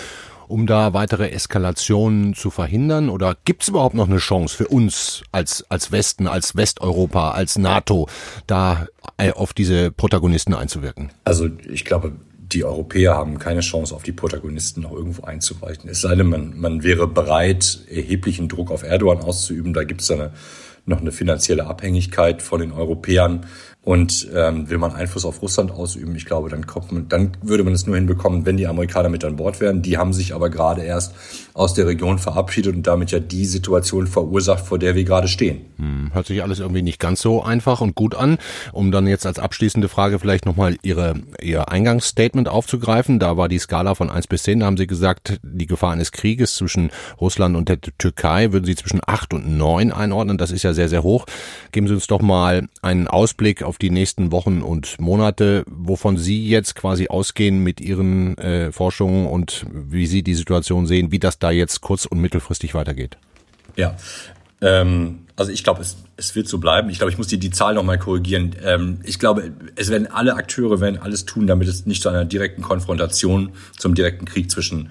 um 0.48 0.66
da 0.66 0.92
weitere 0.94 1.30
Eskalationen 1.30 2.34
zu 2.34 2.50
verhindern? 2.50 3.08
Oder 3.08 3.36
gibt 3.44 3.62
es 3.62 3.68
überhaupt 3.68 3.94
noch 3.94 4.08
eine 4.08 4.18
Chance 4.18 4.56
für 4.56 4.68
uns 4.68 5.22
als, 5.32 5.64
als 5.68 5.92
Westen, 5.92 6.26
als 6.26 6.56
Westeuropa, 6.56 7.30
als 7.32 7.58
NATO, 7.58 8.08
da 8.46 8.86
äh, 9.16 9.32
auf 9.32 9.52
diese 9.52 9.90
Protagonisten 9.90 10.54
einzuwirken? 10.54 11.10
Also 11.24 11.48
ich 11.70 11.84
glaube, 11.84 12.12
die 12.52 12.64
Europäer 12.64 13.14
haben 13.14 13.38
keine 13.38 13.60
Chance, 13.60 13.94
auf 13.94 14.02
die 14.02 14.12
Protagonisten 14.12 14.82
noch 14.82 14.92
irgendwo 14.92 15.22
einzuweichen. 15.24 15.88
Es 15.90 16.00
sei 16.00 16.14
denn, 16.14 16.28
man, 16.28 16.58
man 16.58 16.82
wäre 16.82 17.06
bereit, 17.06 17.80
erheblichen 17.90 18.48
Druck 18.48 18.70
auf 18.70 18.82
Erdogan 18.82 19.18
auszuüben. 19.18 19.74
Da 19.74 19.84
gibt 19.84 20.00
es 20.00 20.10
eine, 20.10 20.32
noch 20.86 21.00
eine 21.00 21.12
finanzielle 21.12 21.66
Abhängigkeit 21.66 22.42
von 22.42 22.60
den 22.60 22.72
Europäern. 22.72 23.46
Und 23.84 24.28
ähm, 24.34 24.68
will 24.68 24.76
man 24.76 24.92
Einfluss 24.92 25.24
auf 25.24 25.40
Russland 25.40 25.70
ausüben, 25.70 26.14
ich 26.14 26.26
glaube, 26.26 26.50
dann, 26.50 26.66
kommt 26.66 26.92
man, 26.92 27.08
dann 27.08 27.36
würde 27.40 27.64
man 27.64 27.72
es 27.72 27.86
nur 27.86 27.96
hinbekommen, 27.96 28.44
wenn 28.44 28.56
die 28.58 28.66
Amerikaner 28.66 29.08
mit 29.08 29.24
an 29.24 29.36
Bord 29.36 29.60
wären. 29.60 29.80
Die 29.80 29.96
haben 29.96 30.12
sich 30.12 30.34
aber 30.34 30.50
gerade 30.50 30.82
erst 30.82 31.14
aus 31.54 31.74
der 31.74 31.86
Region 31.86 32.18
verabschiedet 32.18 32.74
und 32.74 32.86
damit 32.86 33.12
ja 33.12 33.18
die 33.18 33.46
Situation 33.46 34.06
verursacht, 34.06 34.66
vor 34.66 34.78
der 34.78 34.94
wir 34.94 35.04
gerade 35.04 35.28
stehen. 35.28 35.62
Hm, 35.76 36.10
hört 36.12 36.26
sich 36.26 36.42
alles 36.42 36.58
irgendwie 36.58 36.82
nicht 36.82 36.98
ganz 36.98 37.22
so 37.22 37.42
einfach 37.42 37.80
und 37.80 37.94
gut 37.94 38.14
an. 38.14 38.38
Um 38.72 38.90
dann 38.90 39.06
jetzt 39.06 39.24
als 39.26 39.38
abschließende 39.38 39.88
Frage 39.88 40.18
vielleicht 40.18 40.44
nochmal 40.44 40.76
Ihre, 40.82 41.14
Ihr 41.40 41.70
Eingangsstatement 41.70 42.48
aufzugreifen. 42.48 43.18
Da 43.18 43.36
war 43.36 43.48
die 43.48 43.58
Skala 43.58 43.94
von 43.94 44.10
eins 44.10 44.26
bis 44.26 44.42
zehn. 44.42 44.60
Da 44.60 44.66
haben 44.66 44.76
Sie 44.76 44.86
gesagt, 44.86 45.40
die 45.42 45.66
Gefahr 45.66 45.92
eines 45.92 46.12
Krieges 46.12 46.56
zwischen 46.56 46.90
Russland 47.20 47.56
und 47.56 47.68
der 47.68 47.80
Türkei 47.80 48.52
würden 48.52 48.66
Sie 48.66 48.76
zwischen 48.76 49.00
acht 49.06 49.32
und 49.32 49.56
neun 49.56 49.92
einordnen. 49.92 50.36
Das 50.36 50.50
ist 50.50 50.62
ja 50.62 50.74
sehr, 50.74 50.88
sehr 50.88 51.04
hoch. 51.04 51.26
Geben 51.72 51.88
Sie 51.88 51.94
uns 51.94 52.06
doch 52.06 52.20
mal 52.20 52.68
einen 52.82 53.08
Ausblick 53.08 53.62
auf 53.68 53.78
die 53.78 53.90
nächsten 53.90 54.32
Wochen 54.32 54.62
und 54.62 55.00
Monate, 55.00 55.62
wovon 55.68 56.16
Sie 56.16 56.48
jetzt 56.48 56.74
quasi 56.74 57.08
ausgehen 57.08 57.62
mit 57.62 57.80
Ihren 57.80 58.36
äh, 58.38 58.72
Forschungen 58.72 59.26
und 59.26 59.66
wie 59.70 60.06
Sie 60.06 60.22
die 60.22 60.34
Situation 60.34 60.86
sehen, 60.86 61.12
wie 61.12 61.18
das 61.18 61.38
da 61.38 61.50
jetzt 61.50 61.82
kurz- 61.82 62.06
und 62.06 62.20
mittelfristig 62.20 62.74
weitergeht. 62.74 63.18
Ja, 63.76 63.96
ähm, 64.60 65.26
also 65.36 65.52
ich 65.52 65.62
glaube, 65.62 65.82
es, 65.82 65.98
es 66.16 66.34
wird 66.34 66.48
so 66.48 66.58
bleiben. 66.58 66.90
Ich 66.90 66.98
glaube, 66.98 67.12
ich 67.12 67.18
muss 67.18 67.28
die, 67.28 67.38
die 67.38 67.50
Zahl 67.50 67.74
nochmal 67.74 67.98
korrigieren. 67.98 68.56
Ähm, 68.64 69.00
ich 69.04 69.18
glaube, 69.18 69.52
es 69.76 69.90
werden 69.90 70.08
alle 70.08 70.34
Akteure 70.34 70.80
werden 70.80 70.98
alles 70.98 71.26
tun, 71.26 71.46
damit 71.46 71.68
es 71.68 71.86
nicht 71.86 72.02
zu 72.02 72.08
einer 72.08 72.24
direkten 72.24 72.62
Konfrontation, 72.62 73.52
zum 73.76 73.94
direkten 73.94 74.24
Krieg 74.24 74.50
zwischen 74.50 74.90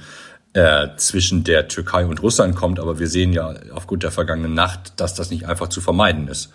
äh, 0.54 0.96
zwischen 0.96 1.44
der 1.44 1.68
Türkei 1.68 2.06
und 2.06 2.24
Russland 2.24 2.56
kommt. 2.56 2.80
Aber 2.80 3.00
wir 3.00 3.08
sehen 3.08 3.34
ja 3.34 3.54
aufgrund 3.74 4.04
der 4.04 4.12
vergangenen 4.12 4.54
Nacht, 4.54 4.94
dass 5.00 5.14
das 5.14 5.30
nicht 5.30 5.48
einfach 5.48 5.68
zu 5.68 5.82
vermeiden 5.82 6.28
ist. 6.28 6.52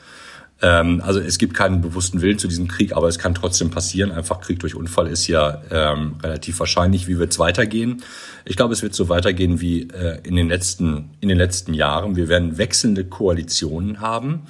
Ähm, 0.63 1.03
also 1.05 1.19
es 1.19 1.39
gibt 1.39 1.55
keinen 1.55 1.81
bewussten 1.81 2.23
Willen 2.23 2.39
zu 2.39 2.47
diesem 2.49 2.69
Krieg, 2.69 2.97
aber 2.97 3.09
es 3.09 3.19
kann 3.19 3.35
trotzdem 3.35 3.71
passieren. 3.71 4.13
Einfach 4.13 4.41
Krieg 4.41 4.61
durch 4.61 4.77
Unfall 4.77 5.09
ist 5.09 5.27
ja 5.27 5.61
ähm, 5.71 6.15
relativ 6.23 6.61
wahrscheinlich. 6.61 7.09
Wie 7.09 7.19
wird 7.19 7.33
es 7.33 7.39
weitergehen? 7.39 8.03
Ich 8.45 8.57
glaube, 8.57 8.73
es 8.73 8.83
wird 8.83 8.95
so 8.95 9.09
weitergehen 9.09 9.61
wie 9.61 9.89
äh, 9.89 10.19
in 10.23 10.37
den 10.37 10.49
letzten 10.49 11.11
in 11.21 11.29
den 11.29 11.39
letzten 11.39 11.75
Jahren. 11.75 12.17
Wir 12.17 12.29
werden 12.29 12.59
wechselnde 12.59 13.05
Koalitionen 13.05 14.01
haben. 14.01 14.43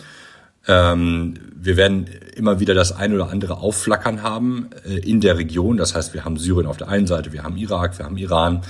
Ähm, 0.69 1.35
wir 1.54 1.76
werden 1.76 2.07
immer 2.37 2.61
wieder 2.61 2.75
das 2.75 2.92
ein 2.92 3.14
oder 3.14 3.31
andere 3.31 3.59
Aufflackern 3.59 4.23
haben 4.23 4.71
äh, 4.85 4.99
in 4.99 5.21
der 5.21 5.38
Region. 5.38 5.78
Das 5.78 5.95
heißt, 5.95 6.14
wir 6.14 6.25
haben 6.25 6.37
Syrien 6.37 6.66
auf 6.66 6.76
der 6.76 6.88
einen 6.88 7.07
Seite, 7.07 7.33
wir 7.33 7.42
haben 7.42 7.57
Irak, 7.57 7.99
wir 7.99 8.04
haben 8.04 8.19
Iran. 8.19 8.62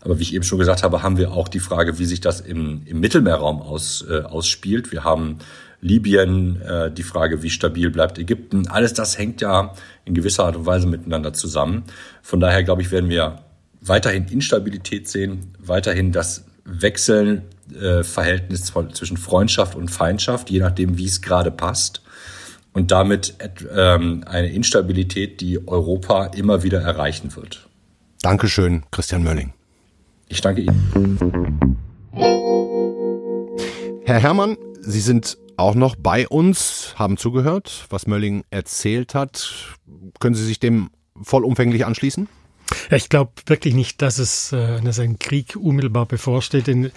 Aber 0.00 0.18
wie 0.18 0.22
ich 0.22 0.34
eben 0.34 0.44
schon 0.44 0.58
gesagt 0.58 0.82
habe, 0.82 1.02
haben 1.02 1.18
wir 1.18 1.32
auch 1.32 1.48
die 1.48 1.60
Frage, 1.60 1.98
wie 1.98 2.04
sich 2.04 2.20
das 2.20 2.40
im, 2.40 2.82
im 2.86 3.00
Mittelmeerraum 3.00 3.60
aus, 3.60 4.04
äh, 4.08 4.22
ausspielt. 4.22 4.92
Wir 4.92 5.04
haben 5.04 5.38
Libyen, 5.80 6.60
äh, 6.62 6.90
die 6.90 7.02
Frage, 7.02 7.42
wie 7.42 7.50
stabil 7.50 7.90
bleibt 7.90 8.18
Ägypten. 8.18 8.68
Alles 8.68 8.94
das 8.94 9.18
hängt 9.18 9.40
ja 9.40 9.74
in 10.04 10.14
gewisser 10.14 10.44
Art 10.44 10.56
und 10.56 10.66
Weise 10.66 10.86
miteinander 10.86 11.32
zusammen. 11.32 11.84
Von 12.22 12.40
daher, 12.40 12.62
glaube 12.64 12.82
ich, 12.82 12.90
werden 12.90 13.10
wir 13.10 13.40
weiterhin 13.80 14.26
Instabilität 14.26 15.08
sehen, 15.08 15.54
weiterhin 15.58 16.12
das 16.12 16.44
Wechseln 16.64 17.42
äh, 17.80 18.02
Verhältnis 18.02 18.72
zwischen 18.92 19.16
Freundschaft 19.16 19.76
und 19.76 19.88
Feindschaft, 19.88 20.50
je 20.50 20.60
nachdem, 20.60 20.98
wie 20.98 21.06
es 21.06 21.22
gerade 21.22 21.50
passt. 21.50 22.02
Und 22.72 22.90
damit 22.90 23.34
ähm, 23.74 24.22
eine 24.26 24.52
Instabilität, 24.52 25.40
die 25.40 25.66
Europa 25.66 26.26
immer 26.26 26.62
wieder 26.62 26.82
erreichen 26.82 27.34
wird. 27.34 27.66
Dankeschön, 28.20 28.82
Christian 28.90 29.22
Mölling. 29.22 29.54
Ich 30.28 30.40
danke 30.40 30.62
Ihnen. 30.62 31.78
Herr 34.04 34.18
Herrmann, 34.18 34.56
Sie 34.82 35.00
sind 35.00 35.38
auch 35.56 35.74
noch 35.74 35.96
bei 35.96 36.28
uns, 36.28 36.94
haben 36.96 37.16
zugehört, 37.16 37.86
was 37.90 38.06
Mölling 38.06 38.44
erzählt 38.50 39.14
hat. 39.14 39.76
Können 40.20 40.34
Sie 40.34 40.44
sich 40.44 40.60
dem 40.60 40.90
vollumfänglich 41.22 41.86
anschließen? 41.86 42.28
Ja, 42.90 42.96
ich 42.96 43.08
glaube 43.08 43.32
wirklich 43.46 43.74
nicht, 43.74 44.02
dass 44.02 44.18
es 44.18 44.52
äh, 44.52 44.80
dass 44.80 44.98
ein 44.98 45.18
Krieg 45.18 45.56
unmittelbar 45.56 46.06
bevorsteht. 46.06 46.66
Denn 46.66 46.90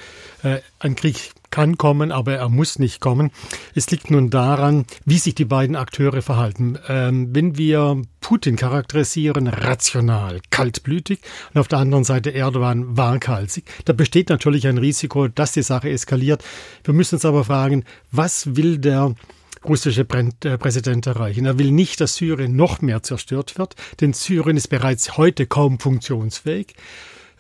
äh, 0.44 0.60
ein 0.80 0.96
Krieg 0.96 1.32
kann 1.52 1.78
kommen, 1.78 2.12
aber 2.12 2.36
er 2.36 2.50
muss 2.50 2.80
nicht 2.80 3.00
kommen. 3.00 3.32
Es 3.76 3.90
liegt 3.92 4.12
nun 4.12 4.30
daran, 4.30 4.86
wie 5.06 5.18
sich 5.18 5.36
die 5.36 5.46
beiden 5.46 5.76
Akteure 5.76 6.22
verhalten. 6.22 6.78
Ähm, 6.88 7.30
wenn 7.34 7.58
wir 7.58 8.02
Putin 8.22 8.56
charakterisieren, 8.56 9.48
rational, 9.48 10.40
kaltblütig 10.52 11.20
und 11.54 11.60
auf 11.60 11.68
der 11.68 11.80
anderen 11.80 12.04
Seite 12.04 12.34
Erdogan 12.34 12.98
waghalsig, 12.98 13.66
da 13.86 13.94
besteht 13.94 14.30
natürlich 14.30 14.68
ein 14.68 14.78
Risiko, 14.78 15.28
dass 15.28 15.54
die 15.54 15.64
Sache 15.64 15.90
eskaliert. 15.90 16.44
Wir 16.84 16.94
müssen 16.94 17.16
uns 17.16 17.26
aber 17.26 17.44
fragen, 17.44 17.84
was 18.12 18.56
will 18.56 18.78
der 18.78 19.16
russische 19.66 20.02
äh, 20.02 20.58
Präsident 20.58 21.08
erreichen. 21.08 21.46
Er 21.46 21.60
will 21.60 21.72
nicht, 21.72 22.00
dass 22.02 22.16
Syrien 22.16 22.56
noch 22.56 22.82
mehr 22.82 23.04
zerstört 23.04 23.58
wird, 23.58 23.76
denn 24.00 24.14
Syrien 24.14 24.58
ist 24.58 24.70
bereits 24.70 25.18
heute 25.18 25.48
kaum 25.48 25.80
funktionsfähig. 25.80 26.76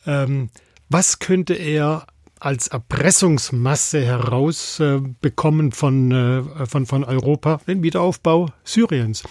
Ähm, 0.05 0.49
was 0.89 1.19
könnte 1.19 1.53
er 1.53 2.07
als 2.39 2.67
Erpressungsmasse 2.67 4.01
herausbekommen 4.03 5.71
von, 5.71 6.11
äh, 6.11 6.65
von, 6.65 6.85
von 6.85 7.03
Europa? 7.03 7.59
Den 7.67 7.83
Wiederaufbau 7.83 8.49
Syriens. 8.63 9.23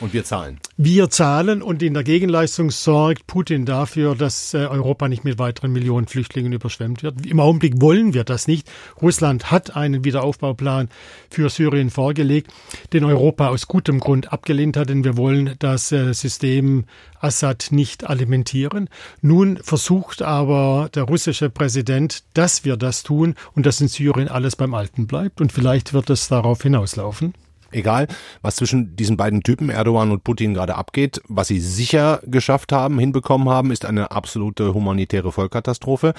Und 0.00 0.14
wir 0.14 0.24
zahlen. 0.24 0.58
Wir 0.78 1.10
zahlen 1.10 1.60
und 1.60 1.82
in 1.82 1.92
der 1.92 2.04
Gegenleistung 2.04 2.70
sorgt 2.70 3.26
Putin 3.26 3.66
dafür, 3.66 4.14
dass 4.14 4.54
äh, 4.54 4.58
Europa 4.58 5.08
nicht 5.08 5.24
mit 5.24 5.38
weiteren 5.38 5.72
Millionen 5.72 6.06
Flüchtlingen 6.06 6.52
überschwemmt 6.52 7.02
wird. 7.02 7.26
Im 7.26 7.38
Augenblick 7.38 7.82
wollen 7.82 8.14
wir 8.14 8.24
das 8.24 8.48
nicht. 8.48 8.70
Russland 9.02 9.50
hat 9.50 9.76
einen 9.76 10.02
Wiederaufbauplan 10.02 10.88
für 11.28 11.50
Syrien 11.50 11.90
vorgelegt, 11.90 12.50
den 12.94 13.04
Europa 13.04 13.48
aus 13.48 13.66
gutem 13.66 14.00
Grund 14.00 14.32
abgelehnt 14.32 14.78
hat, 14.78 14.88
denn 14.88 15.04
wir 15.04 15.18
wollen 15.18 15.56
das 15.58 15.92
äh, 15.92 16.14
System 16.14 16.84
Assad 17.20 17.68
nicht 17.70 18.08
alimentieren. 18.08 18.88
Nun 19.20 19.58
versucht 19.58 20.22
aber 20.22 20.88
der 20.94 21.02
russische 21.02 21.50
Präsident, 21.50 22.24
dass 22.32 22.64
wir 22.64 22.78
das 22.78 23.02
tun 23.02 23.34
und 23.54 23.66
dass 23.66 23.82
in 23.82 23.88
Syrien 23.88 24.28
alles 24.28 24.56
beim 24.56 24.72
Alten 24.72 25.06
bleibt. 25.06 25.42
Und 25.42 25.52
vielleicht 25.52 25.92
wird 25.92 26.08
es 26.08 26.28
darauf 26.28 26.62
hinauslaufen. 26.62 27.34
Egal, 27.72 28.08
was 28.42 28.56
zwischen 28.56 28.96
diesen 28.96 29.16
beiden 29.16 29.42
Typen, 29.42 29.70
Erdogan 29.70 30.10
und 30.10 30.24
Putin, 30.24 30.54
gerade 30.54 30.74
abgeht, 30.74 31.20
was 31.28 31.48
sie 31.48 31.60
sicher 31.60 32.20
geschafft 32.26 32.72
haben, 32.72 32.98
hinbekommen 32.98 33.48
haben, 33.48 33.70
ist 33.70 33.84
eine 33.84 34.10
absolute 34.10 34.74
humanitäre 34.74 35.32
Vollkatastrophe. 35.32 36.14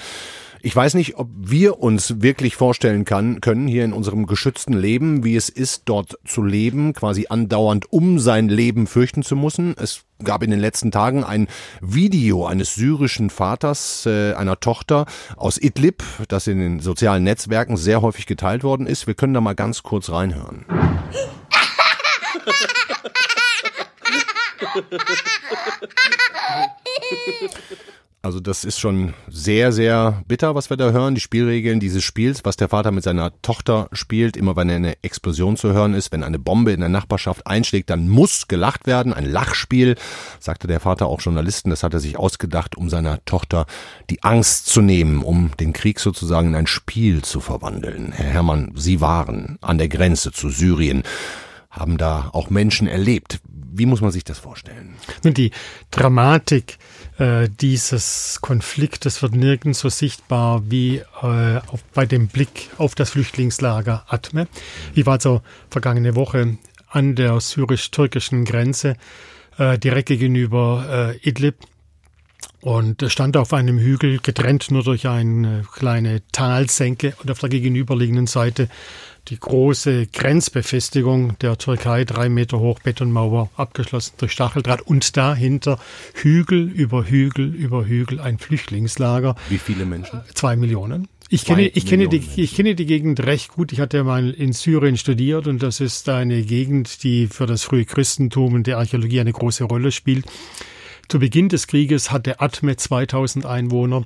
Ich 0.64 0.76
weiß 0.76 0.94
nicht, 0.94 1.16
ob 1.16 1.28
wir 1.36 1.80
uns 1.80 2.22
wirklich 2.22 2.54
vorstellen 2.54 3.04
kann, 3.04 3.40
können 3.40 3.66
hier 3.66 3.84
in 3.84 3.92
unserem 3.92 4.26
geschützten 4.26 4.74
Leben, 4.74 5.24
wie 5.24 5.34
es 5.34 5.48
ist, 5.48 5.82
dort 5.86 6.20
zu 6.24 6.44
leben, 6.44 6.92
quasi 6.92 7.26
andauernd 7.28 7.92
um 7.92 8.20
sein 8.20 8.48
Leben 8.48 8.86
fürchten 8.86 9.24
zu 9.24 9.34
müssen. 9.34 9.74
Es 9.76 10.04
gab 10.22 10.44
in 10.44 10.52
den 10.52 10.60
letzten 10.60 10.92
Tagen 10.92 11.24
ein 11.24 11.48
Video 11.80 12.46
eines 12.46 12.76
syrischen 12.76 13.28
Vaters 13.28 14.06
äh, 14.06 14.34
einer 14.34 14.60
Tochter 14.60 15.06
aus 15.36 15.58
Idlib, 15.58 16.04
das 16.28 16.46
in 16.46 16.60
den 16.60 16.78
sozialen 16.78 17.24
Netzwerken 17.24 17.76
sehr 17.76 18.00
häufig 18.00 18.26
geteilt 18.26 18.62
worden 18.62 18.86
ist. 18.86 19.08
Wir 19.08 19.14
können 19.14 19.34
da 19.34 19.40
mal 19.40 19.54
ganz 19.54 19.82
kurz 19.82 20.10
reinhören. 20.10 20.64
Also 28.24 28.38
das 28.38 28.62
ist 28.64 28.78
schon 28.78 29.14
sehr, 29.26 29.72
sehr 29.72 30.22
bitter, 30.28 30.54
was 30.54 30.70
wir 30.70 30.76
da 30.76 30.92
hören. 30.92 31.16
Die 31.16 31.20
Spielregeln 31.20 31.80
dieses 31.80 32.04
Spiels, 32.04 32.44
was 32.44 32.56
der 32.56 32.68
Vater 32.68 32.92
mit 32.92 33.02
seiner 33.02 33.32
Tochter 33.42 33.88
spielt, 33.90 34.36
immer 34.36 34.54
wenn 34.54 34.70
eine 34.70 34.94
Explosion 35.02 35.56
zu 35.56 35.72
hören 35.72 35.92
ist, 35.92 36.12
wenn 36.12 36.22
eine 36.22 36.38
Bombe 36.38 36.70
in 36.70 36.78
der 36.78 36.88
Nachbarschaft 36.88 37.48
einschlägt, 37.48 37.90
dann 37.90 38.08
muss 38.08 38.46
gelacht 38.46 38.86
werden. 38.86 39.12
Ein 39.12 39.24
Lachspiel, 39.24 39.96
sagte 40.38 40.68
der 40.68 40.78
Vater 40.78 41.06
auch 41.06 41.20
Journalisten. 41.20 41.70
Das 41.70 41.82
hat 41.82 41.94
er 41.94 42.00
sich 42.00 42.16
ausgedacht, 42.16 42.76
um 42.76 42.88
seiner 42.88 43.24
Tochter 43.24 43.66
die 44.08 44.22
Angst 44.22 44.66
zu 44.66 44.82
nehmen, 44.82 45.24
um 45.24 45.50
den 45.58 45.72
Krieg 45.72 45.98
sozusagen 45.98 46.48
in 46.48 46.54
ein 46.54 46.68
Spiel 46.68 47.22
zu 47.22 47.40
verwandeln. 47.40 48.12
Herr 48.12 48.26
Herrmann, 48.30 48.70
Sie 48.76 49.00
waren 49.00 49.58
an 49.62 49.78
der 49.78 49.88
Grenze 49.88 50.30
zu 50.30 50.48
Syrien 50.48 51.02
haben 51.72 51.98
da 51.98 52.28
auch 52.32 52.50
Menschen 52.50 52.86
erlebt. 52.86 53.40
Wie 53.74 53.86
muss 53.86 54.02
man 54.02 54.12
sich 54.12 54.22
das 54.22 54.38
vorstellen? 54.38 54.94
Nun, 55.24 55.32
die 55.32 55.50
Dramatik 55.90 56.78
äh, 57.18 57.48
dieses 57.48 58.38
Konfliktes 58.42 59.22
wird 59.22 59.34
nirgends 59.34 59.80
so 59.80 59.88
sichtbar 59.88 60.62
wie 60.70 60.98
äh, 61.22 61.56
auf, 61.66 61.82
bei 61.94 62.04
dem 62.04 62.28
Blick 62.28 62.68
auf 62.76 62.94
das 62.94 63.10
Flüchtlingslager 63.10 64.04
Atme. 64.08 64.46
Ich 64.94 65.06
war 65.06 65.18
so 65.18 65.40
vergangene 65.70 66.14
Woche 66.14 66.58
an 66.88 67.14
der 67.14 67.40
syrisch-türkischen 67.40 68.44
Grenze 68.44 68.96
äh, 69.56 69.78
direkt 69.78 70.08
gegenüber 70.08 71.14
äh, 71.22 71.28
Idlib 71.28 71.56
und 72.62 73.04
stand 73.08 73.36
auf 73.36 73.52
einem 73.52 73.78
Hügel, 73.78 74.18
getrennt 74.22 74.70
nur 74.70 74.84
durch 74.84 75.06
eine 75.06 75.64
kleine 75.74 76.22
Talsenke 76.30 77.14
und 77.20 77.30
auf 77.30 77.40
der 77.40 77.48
gegenüberliegenden 77.48 78.28
Seite 78.28 78.68
die 79.28 79.38
große 79.38 80.06
Grenzbefestigung 80.06 81.38
der 81.40 81.58
Türkei, 81.58 82.04
drei 82.04 82.28
Meter 82.28 82.58
hoch, 82.58 82.78
Betonmauer, 82.80 83.50
abgeschlossen 83.56 84.14
durch 84.18 84.32
Stacheldraht 84.32 84.82
und 84.82 85.16
dahinter 85.16 85.78
Hügel 86.14 86.68
über 86.70 87.04
Hügel 87.04 87.52
über 87.54 87.84
Hügel 87.84 88.20
ein 88.20 88.38
Flüchtlingslager. 88.38 89.34
Wie 89.48 89.58
viele 89.58 89.84
Menschen? 89.84 90.20
Zwei 90.34 90.56
Millionen. 90.56 91.08
Ich 91.28 91.44
kenne, 91.44 91.66
ich 91.66 91.86
kenne 91.86 92.08
die, 92.08 92.22
ich 92.36 92.54
kenne 92.54 92.74
die 92.74 92.84
Gegend 92.84 93.20
recht 93.20 93.48
gut. 93.48 93.72
Ich 93.72 93.80
hatte 93.80 94.04
mal 94.04 94.30
in 94.30 94.52
Syrien 94.52 94.98
studiert 94.98 95.46
und 95.46 95.62
das 95.62 95.80
ist 95.80 96.08
eine 96.08 96.42
Gegend, 96.42 97.02
die 97.04 97.26
für 97.26 97.46
das 97.46 97.62
frühe 97.62 97.86
Christentum 97.86 98.54
und 98.54 98.66
die 98.66 98.74
Archäologie 98.74 99.20
eine 99.20 99.32
große 99.32 99.64
Rolle 99.64 99.92
spielt. 99.92 100.26
Zu 101.12 101.18
Beginn 101.18 101.50
des 101.50 101.66
Krieges 101.66 102.10
hatte 102.10 102.40
Atme 102.40 102.74
2000 102.74 103.44
Einwohner. 103.44 104.04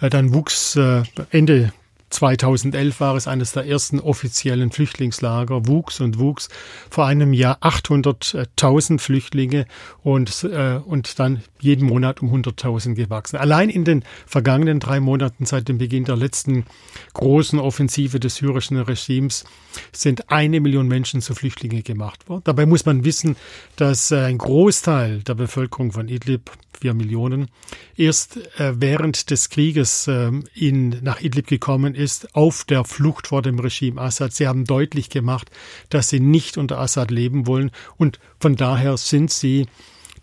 Äh, 0.00 0.10
dann 0.10 0.34
wuchs 0.34 0.74
äh, 0.74 1.04
Ende 1.30 1.72
2011 2.10 3.00
war 3.00 3.16
es 3.16 3.26
eines 3.26 3.52
der 3.52 3.66
ersten 3.66 4.00
offiziellen 4.00 4.70
Flüchtlingslager, 4.70 5.66
wuchs 5.66 6.00
und 6.00 6.18
wuchs. 6.18 6.48
Vor 6.90 7.06
einem 7.06 7.32
Jahr 7.32 7.58
800.000 7.62 8.98
Flüchtlinge 9.00 9.66
und, 10.02 10.44
äh, 10.44 10.80
und 10.84 11.18
dann 11.18 11.42
jeden 11.60 11.88
Monat 11.88 12.22
um 12.22 12.32
100.000 12.32 12.94
gewachsen. 12.94 13.36
Allein 13.36 13.68
in 13.68 13.84
den 13.84 14.04
vergangenen 14.26 14.80
drei 14.80 15.00
Monaten 15.00 15.46
seit 15.46 15.68
dem 15.68 15.78
Beginn 15.78 16.04
der 16.04 16.16
letzten 16.16 16.66
großen 17.14 17.58
Offensive 17.58 18.20
des 18.20 18.36
syrischen 18.36 18.76
Regimes 18.78 19.44
sind 19.92 20.30
eine 20.30 20.60
Million 20.60 20.88
Menschen 20.88 21.20
zu 21.20 21.34
Flüchtlingen 21.34 21.82
gemacht 21.82 22.28
worden. 22.28 22.42
Dabei 22.44 22.66
muss 22.66 22.84
man 22.84 23.04
wissen, 23.04 23.36
dass 23.76 24.10
äh, 24.10 24.16
ein 24.18 24.38
Großteil 24.38 25.22
der 25.22 25.34
Bevölkerung 25.34 25.92
von 25.92 26.08
Idlib, 26.08 26.50
vier 26.78 26.94
Millionen, 26.94 27.48
erst 27.96 28.36
äh, 28.58 28.74
während 28.76 29.30
des 29.30 29.48
Krieges 29.48 30.06
äh, 30.06 30.30
in, 30.54 31.00
nach 31.02 31.20
Idlib 31.20 31.46
gekommen 31.46 31.93
ist, 31.94 32.34
auf 32.34 32.64
der 32.64 32.84
Flucht 32.84 33.26
vor 33.28 33.42
dem 33.42 33.58
Regime 33.58 34.00
Assad. 34.00 34.32
Sie 34.32 34.46
haben 34.46 34.64
deutlich 34.64 35.10
gemacht, 35.10 35.50
dass 35.90 36.08
sie 36.08 36.20
nicht 36.20 36.58
unter 36.58 36.78
Assad 36.78 37.10
leben 37.10 37.46
wollen 37.46 37.70
und 37.96 38.18
von 38.38 38.56
daher 38.56 38.96
sind 38.96 39.30
sie 39.30 39.66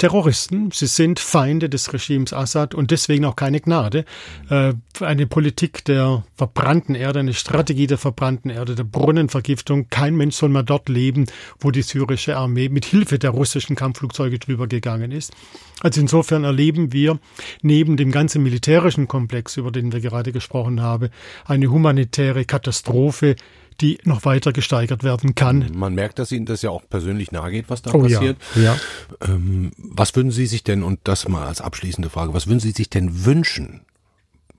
Terroristen, 0.02 0.72
sie 0.72 0.88
sind 0.88 1.20
Feinde 1.20 1.70
des 1.70 1.94
Regimes 1.94 2.34
Assad 2.34 2.74
und 2.74 2.90
deswegen 2.90 3.24
auch 3.24 3.36
keine 3.36 3.60
Gnade. 3.60 4.04
Äh, 4.50 4.74
eine 5.00 5.28
Politik 5.28 5.86
der 5.86 6.24
verbrannten 6.34 6.96
Erde, 6.96 7.20
eine 7.20 7.36
Strategie 7.36 7.86
der 7.86 8.00
verbrannten 8.00 8.50
Erde, 8.50 8.74
der 8.74 8.84
Brunnenvergiftung. 8.84 9.90
Kein 9.92 10.16
Mensch 10.16 10.38
soll 10.38 10.50
mehr 10.50 10.64
dort 10.64 10.90
leben, 10.90 11.28
wo 11.60 11.70
die 11.70 11.84
syrische 11.84 12.36
Armee 12.36 12.68
mit 12.70 12.86
Hilfe 12.86 13.20
der 13.20 13.30
russischen 13.30 13.76
Kampfflugzeuge 13.76 14.40
drüber 14.40 14.66
gegangen 14.66 15.12
ist. 15.12 15.34
Also 15.82 16.02
insofern 16.02 16.46
erleben 16.46 16.94
wir 16.94 17.20
neben 17.62 17.96
dem 17.96 18.12
ganzen 18.12 18.42
militärischen 18.42 19.08
Komplex, 19.08 19.58
über 19.58 19.70
den 19.70 19.92
wir 19.92 20.02
gerade 20.02 20.32
gesprochen 20.32 20.82
haben, 20.82 21.10
eine 21.46 21.68
humanitäre 21.68 22.46
Katastrophe, 22.46 23.36
die 23.82 24.00
noch 24.04 24.26
weiter 24.26 24.54
gesteigert 24.54 25.04
werden 25.04 25.36
kann. 25.36 25.70
Man 25.74 25.96
merkt, 25.96 26.20
dass 26.20 26.32
Ihnen 26.32 26.46
das 26.46 26.62
ja 26.62 26.70
auch 26.70 26.88
persönlich 26.88 27.32
nahe 27.32 27.52
geht, 27.52 27.70
was 27.70 27.82
da 27.82 27.92
oh, 27.94 28.02
passiert. 28.02 28.38
Ja, 28.56 28.62
ja. 28.62 28.78
Ähm, 29.22 29.72
was 29.78 30.16
würden 30.16 30.32
Sie 30.32 30.46
sich 30.46 30.64
denn, 30.64 30.84
und 30.84 31.00
das 31.04 31.28
mal 31.28 31.48
als 31.48 31.62
abschließende 31.62 32.10
Frage, 32.10 32.34
was 32.34 32.48
würden 32.48 32.60
Sie 32.60 32.72
sich 32.72 32.90
denn 32.90 33.26
wünschen? 33.26 33.82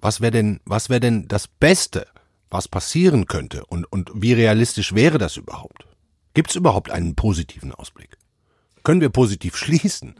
Was 0.01 0.21
wäre 0.21 0.33
denn, 0.33 0.61
was 0.65 0.91
wäre 0.91 1.01
denn 1.01 1.29
das 1.29 1.47
Beste, 1.47 2.07
was 2.51 2.69
passieren 2.69 3.27
könnte? 3.27 3.65
Und, 3.67 3.85
und 3.91 4.11
wie 4.15 4.33
realistisch 4.33 4.95
wäre 4.95 5.19
das 5.19 5.37
überhaupt? 5.37 5.87
Gibt 6.35 6.51
es 6.51 6.57
überhaupt 6.57 6.91
einen 6.91 7.15
positiven 7.15 7.73
Ausblick? 7.73 8.19
Können 8.83 9.01
wir 9.01 9.11
positiv 9.11 9.57
schließen? 9.57 10.17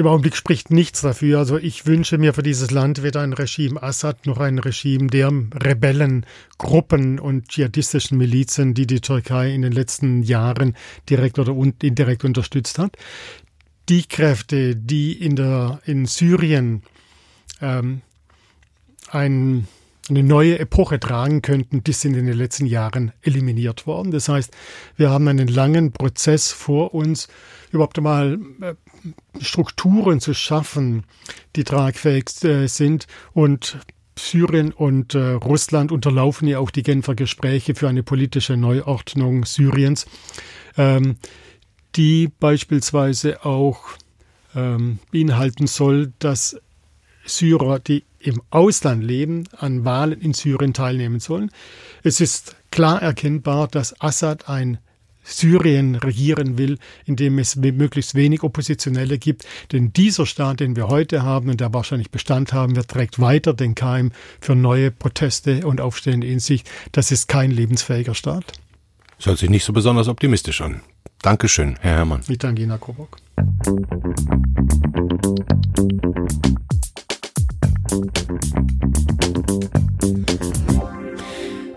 Im 0.00 0.06
Augenblick 0.06 0.34
spricht 0.34 0.70
nichts 0.70 1.02
dafür. 1.02 1.40
Also 1.40 1.58
ich 1.58 1.84
wünsche 1.84 2.16
mir 2.16 2.32
für 2.32 2.42
dieses 2.42 2.70
Land 2.70 3.02
weder 3.02 3.20
ein 3.20 3.34
Regime 3.34 3.82
Assad 3.82 4.24
noch 4.24 4.38
ein 4.38 4.58
Regime 4.58 5.08
der 5.08 5.30
Rebellen, 5.62 6.24
Gruppen 6.56 7.18
und 7.18 7.50
dschihadistischen 7.50 8.16
Milizen, 8.16 8.72
die 8.72 8.86
die 8.86 9.02
Türkei 9.02 9.52
in 9.52 9.60
den 9.60 9.72
letzten 9.72 10.22
Jahren 10.22 10.74
direkt 11.10 11.38
oder 11.38 11.54
indirekt 11.82 12.24
unterstützt 12.24 12.78
hat. 12.78 12.96
Die 13.90 14.04
Kräfte, 14.04 14.74
die 14.74 15.12
in 15.12 15.36
der 15.36 15.82
in 15.84 16.06
Syrien 16.06 16.82
ähm, 17.60 18.00
ein 19.10 19.68
eine 20.08 20.22
neue 20.22 20.58
Epoche 20.58 20.98
tragen 20.98 21.40
könnten, 21.40 21.84
die 21.84 21.92
sind 21.92 22.16
in 22.16 22.26
den 22.26 22.36
letzten 22.36 22.66
Jahren 22.66 23.12
eliminiert 23.22 23.86
worden. 23.86 24.10
Das 24.10 24.28
heißt, 24.28 24.50
wir 24.96 25.10
haben 25.10 25.28
einen 25.28 25.46
langen 25.48 25.92
Prozess 25.92 26.52
vor 26.52 26.94
uns, 26.94 27.28
überhaupt 27.70 27.96
einmal 27.98 28.38
äh, 28.60 28.74
Strukturen 29.40 30.20
zu 30.20 30.34
schaffen, 30.34 31.04
die 31.56 31.64
tragfähig 31.64 32.44
äh, 32.44 32.66
sind 32.66 33.06
und 33.32 33.78
Syrien 34.18 34.72
und 34.72 35.14
äh, 35.14 35.32
Russland 35.32 35.92
unterlaufen 35.92 36.46
ja 36.46 36.58
auch 36.58 36.70
die 36.70 36.82
Genfer 36.82 37.14
Gespräche 37.14 37.74
für 37.74 37.88
eine 37.88 38.02
politische 38.02 38.56
Neuordnung 38.56 39.44
Syriens, 39.44 40.06
ähm, 40.76 41.16
die 41.96 42.28
beispielsweise 42.28 43.44
auch 43.44 43.80
ähm, 44.54 44.98
beinhalten 45.10 45.66
soll, 45.66 46.12
dass 46.18 46.60
Syrer, 47.24 47.78
die 47.78 48.04
im 48.18 48.42
Ausland 48.50 49.02
leben, 49.02 49.44
an 49.56 49.84
Wahlen 49.84 50.20
in 50.20 50.34
Syrien 50.34 50.74
teilnehmen 50.74 51.20
sollen. 51.20 51.50
Es 52.02 52.20
ist 52.20 52.56
klar 52.70 53.00
erkennbar, 53.00 53.68
dass 53.68 54.00
Assad 54.00 54.48
ein 54.48 54.78
Syrien 55.22 55.94
regieren 55.94 56.58
will, 56.58 56.78
indem 57.04 57.38
es 57.38 57.56
möglichst 57.56 58.14
wenig 58.14 58.42
Oppositionelle 58.42 59.18
gibt. 59.18 59.46
Denn 59.72 59.92
dieser 59.92 60.26
Staat, 60.26 60.60
den 60.60 60.76
wir 60.76 60.88
heute 60.88 61.22
haben 61.22 61.50
und 61.50 61.60
der 61.60 61.72
wahrscheinlich 61.72 62.10
Bestand 62.10 62.52
haben 62.52 62.76
wird, 62.76 62.88
trägt 62.88 63.20
weiter 63.20 63.54
den 63.54 63.74
Keim 63.74 64.12
für 64.40 64.54
neue 64.54 64.90
Proteste 64.90 65.66
und 65.66 65.80
Aufstände 65.80 66.26
in 66.26 66.40
sich. 66.40 66.64
Das 66.92 67.12
ist 67.12 67.28
kein 67.28 67.50
lebensfähiger 67.50 68.14
Staat. 68.14 68.52
Das 69.18 69.26
hört 69.26 69.38
sich 69.38 69.50
nicht 69.50 69.64
so 69.64 69.72
besonders 69.72 70.08
optimistisch 70.08 70.60
an. 70.62 70.80
Dankeschön, 71.22 71.76
Herr 71.80 71.96
Herrmann. 71.96 72.22
Ich 72.28 72.38
danke 72.38 72.62
Ihnen, 72.62 72.70
Herr 72.70 72.78
Kobok. 72.78 73.18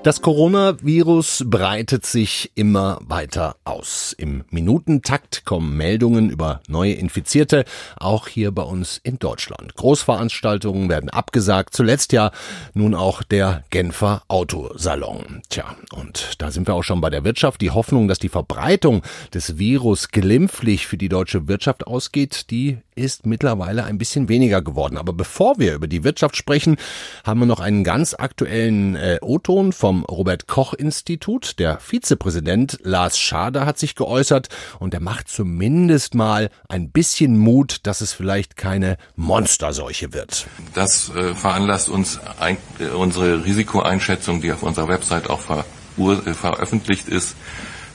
Das 0.04 0.22
Coronavirus 0.22 1.46
breitet 1.48 2.06
sich 2.06 2.52
immer 2.56 3.00
weiter 3.08 3.56
aus. 3.63 4.13
Im 4.18 4.44
Minutentakt 4.50 5.46
kommen 5.46 5.78
Meldungen 5.78 6.30
über 6.30 6.60
neue 6.68 6.92
Infizierte, 6.92 7.63
auch 7.96 8.28
hier 8.28 8.52
bei 8.52 8.63
uns 8.63 9.00
in 9.02 9.18
Deutschland. 9.18 9.76
Großveranstaltungen 9.76 10.89
werden 10.89 11.10
abgesagt, 11.10 11.74
zuletzt 11.74 12.12
ja 12.12 12.32
nun 12.74 12.96
auch 12.96 13.24
der 13.24 13.63
Genfer 13.70 14.24
Autosalon. 14.28 15.42
Tja, 15.48 15.74
und 15.94 16.34
da 16.39 16.52
sind 16.52 16.68
wir 16.68 16.74
auch 16.74 16.84
schon 16.84 17.00
bei 17.00 17.10
der 17.10 17.24
Wirtschaft. 17.24 17.62
Die 17.62 17.72
Hoffnung, 17.72 18.10
dass 18.10 18.20
die 18.20 18.28
Verbreitung 18.28 19.04
des 19.34 19.58
Virus 19.58 20.10
glimpflich 20.10 20.86
für 20.86 20.98
die 20.98 21.08
deutsche 21.08 21.48
Wirtschaft 21.48 21.88
ausgeht, 21.88 22.52
die 22.52 22.78
ist 22.96 23.26
mittlerweile 23.26 23.86
ein 23.86 23.98
bisschen 23.98 24.30
weniger 24.30 24.62
geworden. 24.62 24.98
Aber 24.98 25.13
bevor 25.13 25.58
wir 25.60 25.74
über 25.74 25.88
die 25.88 26.04
Wirtschaft 26.04 26.36
sprechen, 26.36 26.76
haben 27.24 27.39
wir 27.39 27.46
noch 27.46 27.60
einen 27.60 27.84
ganz 27.84 28.13
aktuellen 28.13 28.96
äh, 28.96 29.18
O-Ton 29.22 29.72
vom 29.72 29.93
Robert 30.02 30.48
Koch 30.48 30.74
Institut. 30.74 31.60
Der 31.60 31.80
Vizepräsident 31.80 32.80
Lars 32.82 33.20
Schader 33.20 33.68
hat 33.68 33.78
sich 33.78 33.94
geäußert 33.96 34.50
und 34.80 34.96
er 34.96 35.00
macht 35.00 35.30
zumindest 35.30 36.16
mal 36.16 36.50
ein 36.68 36.90
bisschen 36.90 37.38
Mut, 37.38 37.82
dass 37.84 38.02
es 38.02 38.14
vielleicht 38.14 38.58
keine 38.58 38.98
Monsterseuche 39.16 40.14
wird. 40.14 40.48
Das 40.74 41.10
äh, 41.10 41.36
veranlasst 41.36 41.90
uns 41.90 42.20
ein, 42.40 42.58
äh, 42.80 42.88
unsere 42.88 43.46
Risikoeinschätzung, 43.46 44.42
die 44.42 44.52
auf 44.52 44.64
unserer 44.64 44.88
Website 44.88 45.30
auch 45.30 45.40
ver, 45.40 45.66
äh, 45.98 46.34
veröffentlicht 46.34 47.08
ist, 47.08 47.36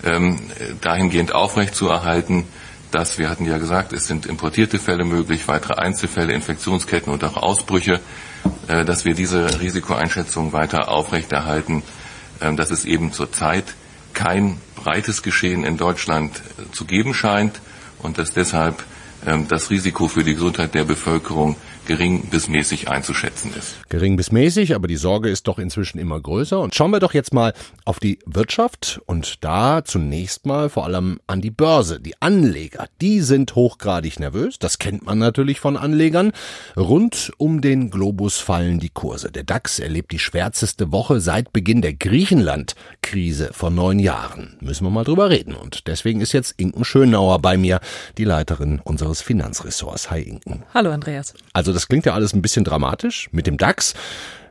ähm, 0.05 0.39
dahingehend 0.81 1.35
aufrechtzuerhalten, 1.35 2.45
dass 2.91 3.19
wir 3.19 3.29
hatten 3.29 3.45
ja 3.45 3.59
gesagt, 3.59 3.93
es 3.93 4.07
sind 4.07 4.27
importierte 4.27 4.79
Fälle 4.79 5.05
möglich, 5.05 5.49
weitere 5.49 5.75
Einzelfälle, 5.75 6.33
Infektionsketten 6.33 7.13
und 7.13 7.25
auch 7.25 7.37
Ausbrüche, 7.37 8.01
dass 8.66 9.05
wir 9.05 9.14
diese 9.14 9.61
Risikoeinschätzung 9.61 10.53
weiter 10.53 10.88
aufrechterhalten, 10.88 11.83
äh, 12.40 12.55
dass 12.55 12.70
es 12.70 12.85
eben 12.85 13.12
zurzeit 13.12 13.64
kein 14.12 14.59
breites 14.74 15.22
Geschehen 15.22 15.64
in 15.64 15.77
Deutschland 15.77 16.37
äh, 16.37 16.70
zu 16.72 16.85
geben 16.85 17.14
scheint 17.14 17.61
und 17.98 18.18
dass 18.18 18.33
deshalb 18.33 18.85
ähm, 19.27 19.48
das 19.48 19.70
Risiko 19.70 20.09
für 20.09 20.24
die 20.24 20.35
Gesundheit 20.35 20.74
der 20.74 20.85
Bevölkerung 20.85 21.57
gering 21.88 22.27
bis 22.31 22.48
mäßig 22.48 22.88
einzuschätzen 22.90 23.51
ist. 23.59 23.77
Gering 23.88 24.18
bis 24.18 24.31
mäßig, 24.31 24.74
aber 24.74 24.87
die 24.88 24.98
Sorge 24.98 25.31
ist 25.31 25.48
doch 25.48 25.59
inzwischen 25.59 25.98
immer 25.98 26.20
größer. 26.20 26.61
Und 26.61 26.74
schauen 26.74 26.90
wir 26.90 27.01
doch 27.01 27.14
jetzt 27.14 27.33
mal 27.33 27.55
auf 27.87 27.98
die 27.98 28.18
Wirtschaft 28.27 29.01
und 29.07 29.42
da 29.42 29.83
zunächst 29.83 30.44
mal 30.44 30.68
vor 30.68 30.85
allem 30.85 31.18
an 31.27 31.40
die 31.40 31.51
Börse. 31.51 31.98
Die 31.98 32.20
Anleger, 32.20 32.88
die 33.01 33.22
sind 33.22 33.55
hochgradig 33.55 34.20
nervös. 34.20 34.59
Das 34.59 34.79
kennt 34.79 35.07
man 35.07 35.18
natürlich 35.18 35.61
von 35.61 35.79
Anlegern. 35.79 36.33
Rund 36.77 37.33
um 37.38 37.62
den 37.62 37.88
Globus 37.90 38.37
fallen 38.37 38.81
die 38.81 38.90
Kurse. 38.90 39.33
Der 39.33 39.44
DAX 39.44 39.79
erlebt 39.79 40.12
die 40.12 40.18
schwärzeste 40.18 40.92
Woche 40.92 41.20
seit 41.20 41.55
Beginn 41.55 41.81
der 41.81 41.94
Griechenland-Krise 41.94 43.51
vor 43.55 43.70
neun 43.70 43.98
Jahren. 43.98 44.59
Müssen 44.61 44.85
wir 44.85 44.90
mal 44.90 45.05
drüber 45.05 45.31
reden. 45.31 45.55
Und 45.55 45.87
deswegen 45.87 46.20
ist 46.20 46.35
jetzt 46.35 46.53
Inken 46.59 46.85
Schönauer 46.85 47.38
bei 47.38 47.57
mir, 47.57 47.81
die 48.18 48.24
Leiterin 48.24 48.83
unseres 48.85 49.22
Finanzressorts. 49.22 50.11
Hi 50.11 50.20
Inken. 50.20 50.64
Hallo 50.74 50.90
Andreas. 50.90 51.33
Also 51.55 51.78
das 51.79 51.87
klingt 51.87 52.07
ja 52.07 52.12
alles 52.12 52.33
ein 52.33 52.43
bisschen 52.43 52.64
dramatisch 52.64 53.29
mit 53.31 53.47
dem 53.47 53.57
DAX. 53.57 53.95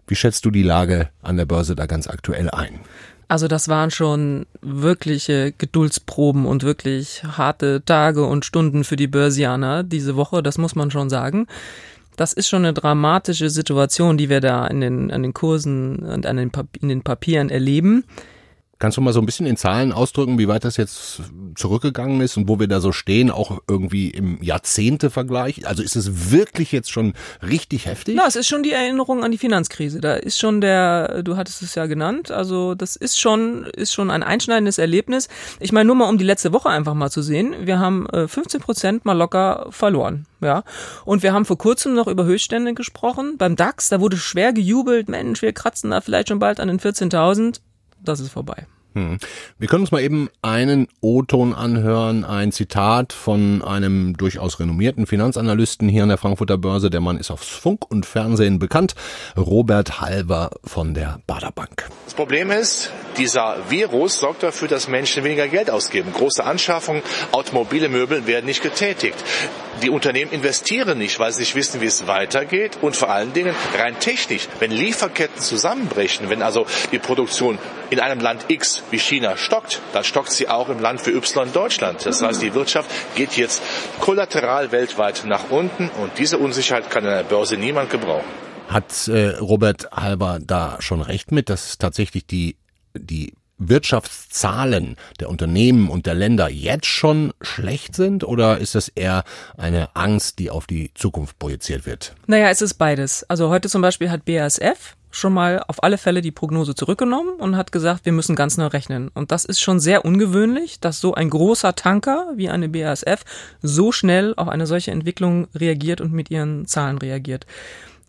Wie 0.08 0.16
schätzt 0.16 0.46
du 0.46 0.50
die 0.50 0.64
Lage 0.64 1.10
an 1.22 1.36
der 1.36 1.46
Börse 1.46 1.76
da 1.76 1.86
ganz 1.86 2.08
aktuell 2.08 2.50
ein? 2.50 2.80
Also 3.28 3.50
das 3.50 3.68
waren 3.68 3.92
schon 3.92 4.46
wirkliche 4.62 5.52
Geduldsproben 5.52 6.46
und 6.46 6.64
wirklich 6.64 7.26
harte 7.26 7.84
Tage 7.84 8.26
und 8.26 8.46
Stunden 8.46 8.86
für 8.86 8.96
die 8.96 9.08
Börsianer 9.08 9.84
diese 9.84 10.16
Woche, 10.16 10.42
das 10.42 10.58
muss 10.58 10.76
man 10.76 10.90
schon 10.90 11.10
sagen. 11.10 11.48
Das 12.16 12.32
ist 12.32 12.48
schon 12.48 12.64
eine 12.64 12.74
dramatische 12.74 13.50
Situation, 13.50 14.18
die 14.18 14.30
wir 14.30 14.40
da 14.40 14.66
in 14.66 14.80
den, 14.80 15.12
an 15.12 15.22
den 15.22 15.34
Kursen 15.34 16.00
und 16.00 16.26
an 16.26 16.38
den, 16.38 16.52
in 16.80 16.88
den 16.88 17.02
Papieren 17.02 17.50
erleben. 17.50 18.06
Kannst 18.80 18.98
du 18.98 19.02
mal 19.02 19.12
so 19.12 19.20
ein 19.20 19.26
bisschen 19.26 19.48
in 19.48 19.58
Zahlen 19.58 19.92
ausdrücken, 19.92 20.38
wie 20.38 20.48
weit 20.48 20.64
das 20.64 20.78
jetzt 20.78 21.22
zurückgegangen 21.56 22.22
ist 22.22 22.38
und 22.38 22.48
wo 22.48 22.60
wir 22.60 22.68
da 22.68 22.80
so 22.80 22.92
stehen, 22.92 23.32
auch 23.32 23.60
irgendwie 23.68 24.10
im 24.10 24.42
Jahrzehnte-Vergleich? 24.42 25.68
Also 25.68 25.82
ist 25.82 25.96
es 25.96 26.32
wirklich 26.32 26.72
jetzt 26.72 26.92
schon 26.92 27.14
richtig 27.42 27.88
heftig? 27.88 28.16
Na, 28.16 28.28
es 28.28 28.36
ist 28.36 28.48
schon 28.48 28.62
die 28.62 28.72
Erinnerung 28.72 29.24
an 29.24 29.32
die 29.32 29.40
Finanzkrise. 29.40 30.00
Da 30.00 30.14
ist 30.16 30.38
schon 30.38 30.62
der, 30.62 31.24
du 31.24 31.38
hattest 31.38 31.64
es 31.64 31.74
ja 31.74 31.88
genannt, 31.88 32.30
also 32.30 32.76
das 32.76 32.96
ist 32.96 33.20
schon, 33.20 33.64
ist 33.76 33.94
schon 33.94 34.12
ein 34.12 34.22
einschneidendes 34.22 34.78
Erlebnis. 34.78 35.28
Ich 35.60 35.72
meine, 35.72 35.88
nur 35.88 35.96
mal 35.96 36.10
um 36.10 36.20
die 36.20 36.26
letzte 36.26 36.54
Woche 36.54 36.70
einfach 36.70 36.94
mal 36.94 37.10
zu 37.10 37.24
sehen. 37.24 37.56
Wir 37.62 37.80
haben 37.80 38.06
15 38.12 38.60
äh, 38.60 38.64
Prozent 38.64 39.06
mal 39.06 39.14
locker 39.14 39.68
verloren. 39.72 40.28
Ja, 40.40 40.64
und 41.04 41.24
wir 41.24 41.34
haben 41.34 41.46
vor 41.46 41.58
kurzem 41.58 41.96
noch 41.96 42.06
über 42.06 42.26
Höchststände 42.26 42.76
gesprochen. 42.76 43.38
Beim 43.40 43.56
DAX, 43.56 43.90
da 43.90 44.00
wurde 44.00 44.18
schwer 44.18 44.54
gejubelt, 44.54 45.10
Mensch, 45.10 45.42
wir 45.42 45.52
kratzen 45.52 45.90
da 45.90 46.00
vielleicht 46.00 46.28
schon 46.28 46.38
bald 46.38 46.60
an 46.60 46.68
den 46.68 46.80
14.000 46.80 47.60
das 48.02 48.20
ist 48.20 48.32
vorbei. 48.32 48.66
Hm. 48.98 49.20
Wir 49.60 49.68
können 49.68 49.84
uns 49.84 49.92
mal 49.92 50.02
eben 50.02 50.30
einen 50.42 50.88
O-Ton 51.02 51.54
anhören, 51.54 52.26
ein 52.26 52.52
Zitat 52.52 53.14
von 53.14 53.62
einem 53.62 54.18
durchaus 54.18 54.60
renommierten 54.60 55.06
Finanzanalysten 55.06 55.88
hier 55.88 56.02
an 56.02 56.10
der 56.10 56.18
Frankfurter 56.18 56.58
Börse. 56.58 56.90
Der 56.90 57.00
Mann 57.00 57.18
ist 57.20 57.30
auf 57.30 57.42
Funk 57.42 57.86
und 57.90 58.08
Fernsehen 58.08 58.58
bekannt. 58.58 58.96
Robert 59.38 60.02
Halver 60.02 60.50
von 60.64 60.96
der 60.96 61.20
Baderbank. 61.28 61.90
Das 62.06 62.16
Problem 62.16 62.50
ist, 62.50 62.92
dieser 63.18 63.58
Virus 63.70 64.20
sorgt 64.20 64.42
dafür, 64.42 64.68
dass 64.68 64.88
Menschen 64.88 65.24
weniger 65.24 65.48
Geld 65.48 65.70
ausgeben. 65.70 66.12
Große 66.12 66.44
Anschaffungen, 66.44 67.04
automobile 67.32 67.90
Möbel 67.90 68.26
werden 68.26 68.46
nicht 68.48 68.64
getätigt. 68.64 69.24
Die 69.84 69.92
Unternehmen 69.92 70.32
investieren 70.32 70.98
nicht, 70.98 71.20
weil 71.20 71.32
sie 71.32 71.42
nicht 71.42 71.54
wissen, 71.54 71.82
wie 71.82 71.86
es 71.86 72.08
weitergeht. 72.08 72.80
Und 72.82 72.96
vor 72.96 73.12
allen 73.12 73.34
Dingen 73.34 73.54
rein 73.78 74.00
technisch, 74.00 74.48
wenn 74.58 74.72
Lieferketten 74.72 75.40
zusammenbrechen, 75.40 76.32
wenn 76.32 76.42
also 76.42 76.66
die 76.92 76.98
Produktion 76.98 77.60
in 77.90 78.00
einem 78.00 78.20
Land 78.20 78.46
X 78.48 78.84
wie 78.92 79.00
China 79.00 79.38
stockt, 79.38 79.82
dann 79.94 80.04
stockt 80.04 80.32
sie 80.32 80.48
auch 80.48 80.70
im 80.70 80.80
Land 80.80 81.02
für 81.02 81.12
Y 81.12 81.52
Deutschland. 81.52 82.06
Das 82.06 82.22
heißt, 82.22 82.42
die 82.42 82.54
Wirtschaft 82.54 82.90
geht 83.16 83.38
jetzt 83.38 83.62
kollateral 84.00 84.72
weltweit 84.72 85.24
nach 85.26 85.50
unten 85.50 85.90
und 86.02 86.18
diese 86.18 86.38
Unsicherheit 86.38 86.90
kann 86.90 87.06
an 87.06 87.12
der 87.12 87.24
Börse 87.24 87.58
niemand 87.58 87.90
gebrauchen. 87.90 88.26
Hat 88.68 89.08
äh, 89.08 89.30
Robert 89.38 89.92
Halber 89.92 90.40
da 90.42 90.78
schon 90.80 91.02
recht 91.02 91.32
mit, 91.32 91.50
dass 91.50 91.78
tatsächlich 91.78 92.26
die, 92.26 92.58
die 92.94 93.34
Wirtschaftszahlen 93.58 94.98
der 95.20 95.30
Unternehmen 95.30 95.90
und 95.90 96.06
der 96.06 96.14
Länder 96.14 96.50
jetzt 96.50 96.86
schon 96.86 97.34
schlecht 97.42 97.96
sind 97.96 98.24
oder 98.24 98.58
ist 98.60 98.76
das 98.76 98.90
eher 98.90 99.24
eine 99.58 99.96
Angst, 99.96 100.40
die 100.40 100.50
auf 100.50 100.68
die 100.68 100.92
Zukunft 100.94 101.40
projiziert 101.40 101.86
wird? 101.86 102.14
Naja, 102.28 102.50
es 102.50 102.62
ist 102.62 102.76
beides. 102.76 103.24
Also 103.30 103.50
heute 103.50 103.70
zum 103.70 103.82
Beispiel 103.82 104.12
hat 104.12 104.26
BASF 104.26 104.97
schon 105.12 105.34
mal 105.34 105.64
auf 105.68 105.84
alle 105.84 105.98
Fälle 105.98 106.22
die 106.22 106.32
Prognose 106.32 106.76
zurückgenommen 106.76 107.36
und 107.38 107.56
hat 107.56 107.72
gesagt, 107.72 108.06
wir 108.06 108.12
müssen 108.12 108.36
ganz 108.36 108.58
neu 108.58 108.68
rechnen. 108.68 109.10
Und 109.14 109.32
das 109.32 109.46
ist 109.46 109.62
schon 109.62 109.80
sehr 109.80 110.06
ungewöhnlich, 110.06 110.80
dass 110.80 111.00
so 111.00 111.14
ein 111.14 111.30
großer 111.30 111.76
Tanker 111.76 112.34
wie 112.36 112.50
eine 112.50 112.70
BASF 112.70 113.24
so 113.62 113.92
schnell 113.92 114.34
auf 114.36 114.48
eine 114.48 114.68
solche 114.68 114.92
Entwicklung 114.92 115.48
reagiert 115.56 116.02
und 116.02 116.14
mit 116.14 116.30
ihren 116.30 116.66
Zahlen 116.68 116.98
reagiert. 116.98 117.46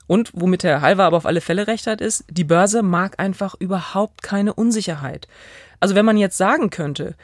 Und 0.06 0.30
womit 0.32 0.64
Herr 0.64 0.80
Halver 0.80 1.04
aber 1.04 1.18
auf 1.18 1.26
alle 1.26 1.40
Fälle 1.40 1.66
recht 1.66 1.86
hat, 1.86 2.00
ist, 2.00 2.24
die 2.30 2.44
Börse 2.44 2.82
mag 2.82 3.20
einfach 3.20 3.54
überhaupt 3.58 4.22
keine 4.22 4.54
Unsicherheit. 4.54 5.28
Also 5.80 5.94
wenn 5.94 6.06
man 6.06 6.16
jetzt 6.16 6.38
sagen 6.38 6.70
könnte, 6.70 7.14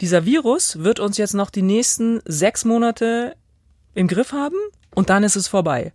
dieser 0.00 0.24
Virus 0.24 0.80
wird 0.80 0.98
uns 0.98 1.16
jetzt 1.16 1.34
noch 1.34 1.50
die 1.50 1.62
nächsten 1.62 2.20
sechs 2.24 2.64
Monate 2.64 3.36
im 3.94 4.08
Griff 4.08 4.32
haben 4.32 4.56
und 4.94 5.10
dann 5.10 5.22
ist 5.22 5.36
es 5.36 5.48
vorbei. 5.48 5.92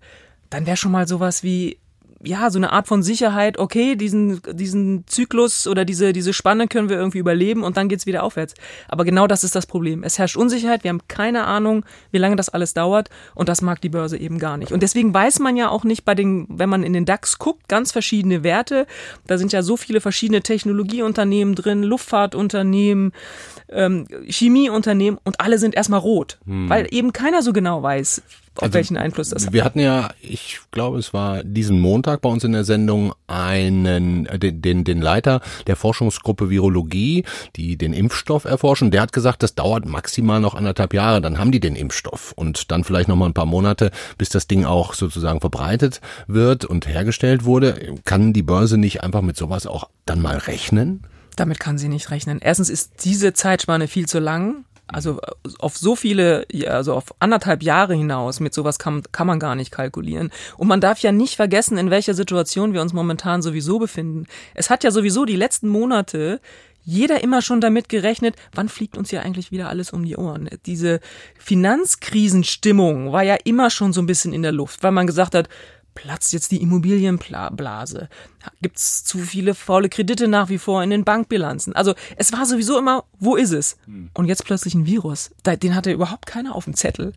Dann 0.50 0.66
wäre 0.66 0.78
schon 0.78 0.94
mal 0.94 1.08
sowas 1.08 1.44
wie 1.44 1.78
ja, 2.24 2.50
so 2.50 2.58
eine 2.58 2.72
Art 2.72 2.88
von 2.88 3.04
Sicherheit, 3.04 3.58
okay, 3.58 3.96
diesen, 3.96 4.42
diesen 4.54 5.06
Zyklus 5.08 5.68
oder 5.68 5.86
diese, 5.86 6.14
diese 6.14 6.34
Spanne 6.34 6.68
können 6.68 6.90
wir 6.90 6.98
irgendwie 6.98 7.20
überleben 7.20 7.64
und 7.64 7.78
dann 7.78 7.90
geht's 7.90 8.06
wieder 8.06 8.24
aufwärts. 8.24 8.56
Aber 8.88 9.06
genau 9.06 9.28
das 9.28 9.44
ist 9.44 9.56
das 9.56 9.66
Problem. 9.66 10.04
Es 10.04 10.18
herrscht 10.18 10.38
Unsicherheit, 10.38 10.84
wir 10.84 10.90
haben 10.90 11.02
keine 11.08 11.46
Ahnung, 11.46 11.86
wie 12.12 12.18
lange 12.18 12.36
das 12.36 12.50
alles 12.50 12.74
dauert 12.74 13.10
und 13.36 13.50
das 13.50 13.62
mag 13.62 13.82
die 13.82 13.90
Börse 13.90 14.18
eben 14.18 14.40
gar 14.40 14.58
nicht. 14.58 14.72
Und 14.72 14.82
deswegen 14.84 15.14
weiß 15.14 15.40
man 15.40 15.58
ja 15.58 15.70
auch 15.70 15.84
nicht 15.84 16.06
bei 16.06 16.16
den, 16.16 16.48
wenn 16.50 16.70
man 16.70 16.84
in 16.84 16.94
den 16.94 17.06
DAX 17.06 17.38
guckt, 17.38 17.68
ganz 17.68 17.92
verschiedene 17.92 18.44
Werte. 18.44 18.88
Da 19.28 19.38
sind 19.38 19.54
ja 19.54 19.62
so 19.62 19.78
viele 19.78 20.02
verschiedene 20.02 20.42
Technologieunternehmen 20.42 21.56
drin, 21.56 21.84
Luftfahrtunternehmen, 21.84 23.12
ähm, 23.70 24.08
Chemieunternehmen 24.28 25.20
und 25.24 25.40
alle 25.40 25.60
sind 25.60 25.76
erstmal 25.76 26.00
rot, 26.00 26.40
hm. 26.46 26.70
weil 26.70 26.88
eben 26.92 27.14
keiner 27.14 27.42
so 27.42 27.54
genau 27.54 27.84
weiß, 27.84 28.22
auf 28.58 28.64
also, 28.64 28.74
welchen 28.74 28.98
Einfluss 28.98 29.30
das 29.30 29.46
hat. 29.46 29.54
Wir 29.54 29.64
hatten 29.64 29.80
ja, 29.80 30.10
ich 30.22 30.60
glaube, 30.72 30.98
es 31.00 31.14
war 31.14 31.44
diesen 31.44 31.80
Montag 31.80 32.22
bei 32.22 32.30
uns 32.30 32.44
in 32.44 32.52
der 32.52 32.64
Sendung 32.64 33.14
einen, 33.28 34.26
äh, 34.26 34.40
den, 34.40 34.62
den, 34.62 34.84
den 34.84 35.02
Leiter 35.02 35.42
der 35.68 35.76
Forschungsgruppe 35.76 36.50
Virologie, 36.50 37.24
die 37.56 37.78
den 37.78 37.94
Impfstoff 37.94 38.46
erforschen. 38.46 38.92
Der 38.92 39.02
hat 39.02 39.14
gesagt, 39.14 39.44
das 39.44 39.56
dauert 39.56 39.86
maximal 39.86 40.40
noch 40.40 40.56
anderthalb 40.56 40.94
Jahre, 40.94 41.22
dann 41.22 41.38
haben 41.38 41.52
die 41.52 41.60
den 41.60 41.76
Impfstoff 41.76 42.34
und 42.36 42.72
dann 42.72 42.84
vielleicht 42.84 43.08
noch 43.08 43.16
mal 43.16 43.28
ein 43.28 43.34
paar 43.34 43.46
Monate, 43.46 43.92
bis 44.18 44.30
das 44.30 44.48
Ding 44.48 44.66
auch 44.66 44.94
sozusagen 44.94 45.40
verbreitet 45.40 46.02
wird 46.28 46.66
und 46.66 46.88
hergestellt 46.88 47.46
wurde. 47.46 47.96
Kann 48.06 48.34
die 48.34 48.44
Börse 48.44 48.78
nicht 48.78 49.04
einfach 49.04 49.22
mit 49.22 49.38
sowas 49.38 49.68
auch 49.68 49.90
dann 50.06 50.22
mal 50.22 50.38
rechnen? 50.38 51.04
Damit 51.36 51.60
kann 51.60 51.78
sie 51.78 51.88
nicht 51.88 52.10
rechnen. 52.10 52.40
Erstens 52.42 52.70
ist 52.70 53.06
diese 53.06 53.34
Zeitspanne 53.34 53.88
viel 53.88 54.08
zu 54.08 54.20
lang. 54.20 54.66
Also 54.88 55.20
auf 55.60 55.78
so 55.78 55.96
viele, 55.96 56.48
also 56.68 56.94
auf 56.94 57.14
anderthalb 57.20 57.62
Jahre 57.62 57.94
hinaus, 57.94 58.40
mit 58.40 58.54
sowas 58.54 58.80
kann, 58.80 59.04
kann 59.12 59.28
man 59.28 59.40
gar 59.40 59.56
nicht 59.56 59.72
kalkulieren. 59.72 60.32
Und 60.58 60.68
man 60.68 60.82
darf 60.82 61.00
ja 61.00 61.12
nicht 61.12 61.36
vergessen, 61.36 61.78
in 61.78 61.90
welcher 61.90 62.14
Situation 62.14 62.74
wir 62.74 62.82
uns 62.82 62.94
momentan 62.94 63.42
sowieso 63.42 63.80
befinden. 63.80 64.28
Es 64.54 64.70
hat 64.70 64.84
ja 64.84 64.92
sowieso 64.92 65.26
die 65.26 65.36
letzten 65.36 65.68
Monate 65.68 66.40
jeder 66.88 67.22
immer 67.22 67.42
schon 67.42 67.60
damit 67.60 67.90
gerechnet, 67.90 68.38
wann 68.54 68.70
fliegt 68.70 68.98
uns 68.98 69.10
hier 69.10 69.22
eigentlich 69.22 69.52
wieder 69.52 69.68
alles 69.68 69.92
um 69.92 70.06
die 70.06 70.16
Ohren. 70.16 70.50
Diese 70.66 71.02
Finanzkrisenstimmung 71.38 73.12
war 73.12 73.24
ja 73.24 73.36
immer 73.44 73.70
schon 73.70 73.92
so 73.92 74.02
ein 74.02 74.06
bisschen 74.06 74.32
in 74.32 74.42
der 74.42 74.54
Luft, 74.54 74.84
weil 74.84 74.94
man 74.94 75.06
gesagt 75.06 75.36
hat, 75.36 75.50
platzt 75.98 76.32
jetzt 76.32 76.52
die 76.52 76.62
Immobilienblase? 76.62 78.08
Gibt 78.62 78.78
es 78.78 79.04
zu 79.04 79.18
viele 79.18 79.56
faule 79.56 79.90
Kredite 79.90 80.28
nach 80.28 80.50
wie 80.50 80.60
vor 80.60 80.84
in 80.84 80.92
den 80.92 81.04
Bankbilanzen? 81.04 81.76
Also 81.76 81.96
es 82.18 82.32
war 82.32 82.46
sowieso 82.46 82.78
immer 82.78 83.04
wo 83.20 83.36
ist 83.36 83.52
es? 83.52 83.78
Und 84.14 84.28
jetzt 84.28 84.46
plötzlich 84.46 84.76
ein 84.76 84.86
Virus. 84.86 85.32
Den 85.46 85.74
hatte 85.74 85.92
überhaupt 85.92 86.28
keiner 86.28 86.56
auf 86.56 86.66
dem 86.66 86.76
Zettel. 86.76 87.14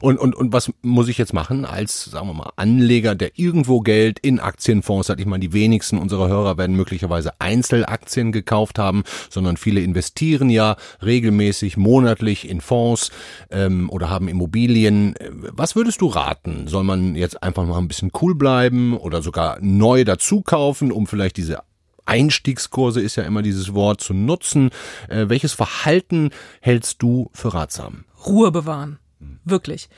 Und, 0.00 0.18
und, 0.18 0.34
und 0.34 0.52
was 0.52 0.72
muss 0.82 1.08
ich 1.08 1.18
jetzt 1.18 1.32
machen 1.32 1.64
als, 1.64 2.04
sagen 2.04 2.26
wir 2.26 2.34
mal, 2.34 2.50
Anleger, 2.56 3.14
der 3.14 3.38
irgendwo 3.38 3.80
Geld 3.80 4.18
in 4.18 4.40
Aktienfonds 4.40 5.08
hat? 5.08 5.20
Ich 5.20 5.26
meine, 5.26 5.40
die 5.40 5.52
wenigsten 5.52 5.98
unserer 5.98 6.28
Hörer 6.28 6.58
werden 6.58 6.74
möglicherweise 6.74 7.40
Einzelaktien 7.40 8.32
gekauft 8.32 8.78
haben, 8.78 9.04
sondern 9.28 9.56
viele 9.56 9.80
investieren 9.82 10.50
ja 10.50 10.76
regelmäßig, 11.00 11.76
monatlich 11.76 12.48
in 12.48 12.60
Fonds 12.60 13.12
ähm, 13.50 13.88
oder 13.88 14.10
haben 14.10 14.26
Immobilien. 14.26 15.14
Was 15.52 15.76
würdest 15.76 16.00
du 16.00 16.08
raten? 16.08 16.66
Soll 16.66 16.82
man 16.82 17.14
jetzt 17.14 17.40
einfach 17.42 17.64
mal 17.66 17.78
ein 17.78 17.88
bisschen 17.88 17.99
cool 18.20 18.34
bleiben 18.34 18.96
oder 18.96 19.22
sogar 19.22 19.58
neu 19.60 20.04
dazu 20.04 20.42
kaufen, 20.42 20.92
um 20.92 21.06
vielleicht 21.06 21.36
diese 21.36 21.62
Einstiegskurse 22.06 23.00
ist 23.00 23.16
ja 23.16 23.22
immer 23.22 23.42
dieses 23.42 23.74
Wort 23.74 24.00
zu 24.00 24.14
nutzen. 24.14 24.70
Äh, 25.08 25.28
welches 25.28 25.52
Verhalten 25.52 26.30
hältst 26.60 27.02
du 27.02 27.30
für 27.32 27.54
ratsam? 27.54 28.04
Ruhe 28.26 28.50
bewahren. 28.50 28.98
Wirklich. 29.44 29.88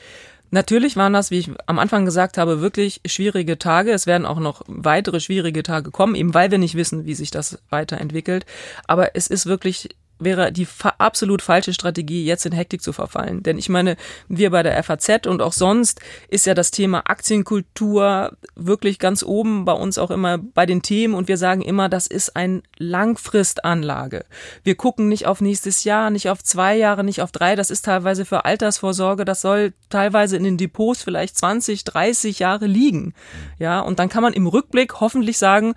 Natürlich 0.51 0.95
waren 0.95 1.13
das, 1.13 1.31
wie 1.31 1.39
ich 1.39 1.49
am 1.65 1.79
Anfang 1.79 2.05
gesagt 2.05 2.37
habe, 2.37 2.61
wirklich 2.61 3.01
schwierige 3.07 3.57
Tage. 3.57 3.91
Es 3.91 4.05
werden 4.05 4.27
auch 4.27 4.39
noch 4.39 4.61
weitere 4.67 5.19
schwierige 5.19 5.63
Tage 5.63 5.89
kommen, 5.89 6.13
eben 6.13 6.35
weil 6.35 6.51
wir 6.51 6.59
nicht 6.59 6.75
wissen, 6.75 7.05
wie 7.05 7.15
sich 7.15 7.31
das 7.31 7.57
weiterentwickelt. 7.71 8.45
Aber 8.85 9.15
es 9.15 9.25
ist 9.25 9.47
wirklich 9.47 9.89
wäre 10.19 10.51
die 10.51 10.65
fa 10.65 10.93
absolut 10.97 11.41
falsche 11.41 11.73
Strategie, 11.73 12.25
jetzt 12.25 12.45
in 12.45 12.51
Hektik 12.51 12.81
zu 12.81 12.93
verfallen. 12.93 13.43
Denn 13.43 13.57
ich 13.57 13.69
meine, 13.69 13.97
wir 14.27 14.51
bei 14.51 14.63
der 14.63 14.81
FAZ 14.83 15.27
und 15.27 15.41
auch 15.41 15.53
sonst 15.53 15.99
ist 16.29 16.45
ja 16.45 16.53
das 16.53 16.71
Thema 16.71 17.03
Aktienkultur 17.05 18.37
wirklich 18.55 18.99
ganz 18.99 19.23
oben 19.23 19.65
bei 19.65 19.73
uns 19.73 19.97
auch 19.97 20.11
immer 20.11 20.37
bei 20.37 20.65
den 20.65 20.81
Themen 20.81 21.13
und 21.13 21.27
wir 21.27 21.37
sagen 21.37 21.61
immer, 21.61 21.89
das 21.89 22.07
ist 22.07 22.35
ein 22.35 22.63
Langfristanlage. 22.77 24.25
Wir 24.63 24.75
gucken 24.75 25.09
nicht 25.09 25.25
auf 25.27 25.41
nächstes 25.41 25.83
Jahr, 25.83 26.09
nicht 26.09 26.29
auf 26.29 26.43
zwei 26.43 26.75
Jahre, 26.75 27.03
nicht 27.03 27.21
auf 27.21 27.31
drei. 27.31 27.55
Das 27.55 27.69
ist 27.69 27.85
teilweise 27.85 28.25
für 28.25 28.45
Altersvorsorge. 28.45 29.25
Das 29.25 29.41
soll 29.41 29.73
teilweise 29.89 30.37
in 30.37 30.43
den 30.43 30.57
Depots 30.57 31.03
vielleicht 31.03 31.37
20, 31.37 31.83
30 31.83 32.39
Jahre 32.39 32.67
liegen. 32.67 33.13
Ja, 33.59 33.79
und 33.81 33.99
dann 33.99 34.09
kann 34.09 34.23
man 34.23 34.33
im 34.33 34.47
Rückblick 34.47 34.99
hoffentlich 34.99 35.37
sagen, 35.37 35.73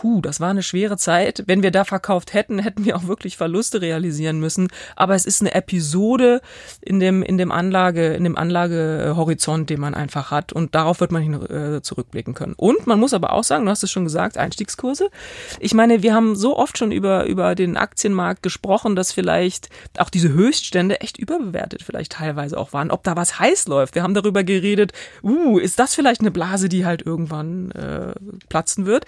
puh, 0.00 0.20
das 0.20 0.38
war 0.38 0.50
eine 0.50 0.62
schwere 0.62 0.96
Zeit. 0.96 1.42
Wenn 1.46 1.64
wir 1.64 1.72
da 1.72 1.84
verkauft 1.84 2.32
hätten, 2.32 2.60
hätten 2.60 2.84
wir 2.84 2.96
auch 2.96 3.08
wirklich 3.08 3.36
Verluste 3.36 3.80
realisieren 3.80 4.38
müssen. 4.38 4.68
Aber 4.94 5.16
es 5.16 5.26
ist 5.26 5.40
eine 5.40 5.54
Episode 5.54 6.40
in 6.80 7.00
dem, 7.00 7.20
in 7.24 7.36
dem 7.36 7.50
Anlage, 7.50 8.14
in 8.14 8.22
dem 8.22 8.38
Anlagehorizont, 8.38 9.70
den 9.70 9.80
man 9.80 9.94
einfach 9.94 10.30
hat. 10.30 10.52
Und 10.52 10.76
darauf 10.76 11.00
wird 11.00 11.10
man 11.10 11.22
hin, 11.22 11.34
äh, 11.34 11.82
zurückblicken 11.82 12.34
können. 12.34 12.54
Und 12.56 12.86
man 12.86 13.00
muss 13.00 13.12
aber 13.12 13.32
auch 13.32 13.42
sagen, 13.42 13.64
du 13.64 13.72
hast 13.72 13.82
es 13.82 13.90
schon 13.90 14.04
gesagt, 14.04 14.38
Einstiegskurse. 14.38 15.10
Ich 15.58 15.74
meine, 15.74 16.00
wir 16.04 16.14
haben 16.14 16.36
so 16.36 16.56
oft 16.56 16.78
schon 16.78 16.92
über, 16.92 17.24
über 17.24 17.56
den 17.56 17.76
Aktienmarkt 17.76 18.44
gesprochen, 18.44 18.94
dass 18.94 19.10
vielleicht 19.10 19.68
auch 19.98 20.10
diese 20.10 20.28
Höchststände 20.28 21.00
echt 21.00 21.18
überbewertet 21.18 21.82
vielleicht 21.82 22.12
teilweise 22.12 22.56
auch 22.56 22.72
waren. 22.72 22.92
Ob 22.92 23.02
da 23.02 23.16
was 23.16 23.40
heiß 23.40 23.66
läuft. 23.66 23.96
Wir 23.96 24.04
haben 24.04 24.14
darüber 24.14 24.44
geredet, 24.44 24.92
uh, 25.24 25.58
ist 25.58 25.80
das 25.80 25.96
vielleicht 25.96 26.20
eine 26.20 26.30
Blase, 26.30 26.68
die 26.68 26.86
halt 26.86 27.02
irgendwann 27.02 27.72
äh, 27.72 28.12
platzen 28.48 28.86
wird? 28.86 29.04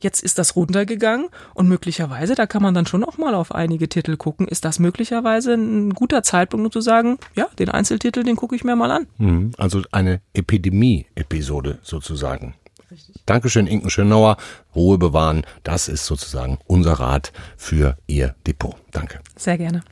Jetzt 0.00 0.22
ist 0.22 0.38
das 0.38 0.56
runtergegangen 0.56 1.28
und 1.54 1.68
möglicherweise, 1.68 2.34
da 2.34 2.46
kann 2.46 2.62
man 2.62 2.74
dann 2.74 2.86
schon 2.86 3.04
auch 3.04 3.18
mal 3.18 3.34
auf 3.34 3.54
einige 3.54 3.88
Titel 3.88 4.16
gucken, 4.16 4.46
ist 4.48 4.64
das 4.64 4.78
möglicherweise 4.78 5.54
ein 5.54 5.94
guter 5.94 6.22
Zeitpunkt, 6.22 6.66
um 6.66 6.72
zu 6.72 6.80
sagen, 6.80 7.18
ja, 7.34 7.46
den 7.58 7.68
Einzeltitel, 7.68 8.22
den 8.22 8.36
gucke 8.36 8.56
ich 8.56 8.64
mir 8.64 8.76
mal 8.76 8.90
an. 8.90 9.06
Mhm, 9.18 9.52
also 9.56 9.82
eine 9.92 10.20
Epidemie-Episode 10.34 11.78
sozusagen. 11.82 12.54
Richtig. 12.90 13.16
Dankeschön, 13.26 13.66
Inken 13.66 13.90
Schönauer. 13.90 14.36
Ruhe 14.74 14.98
bewahren, 14.98 15.44
das 15.62 15.88
ist 15.88 16.06
sozusagen 16.06 16.58
unser 16.66 16.92
Rat 16.94 17.32
für 17.56 17.96
Ihr 18.06 18.34
Depot. 18.46 18.76
Danke. 18.92 19.20
Sehr 19.36 19.58
gerne. 19.58 19.82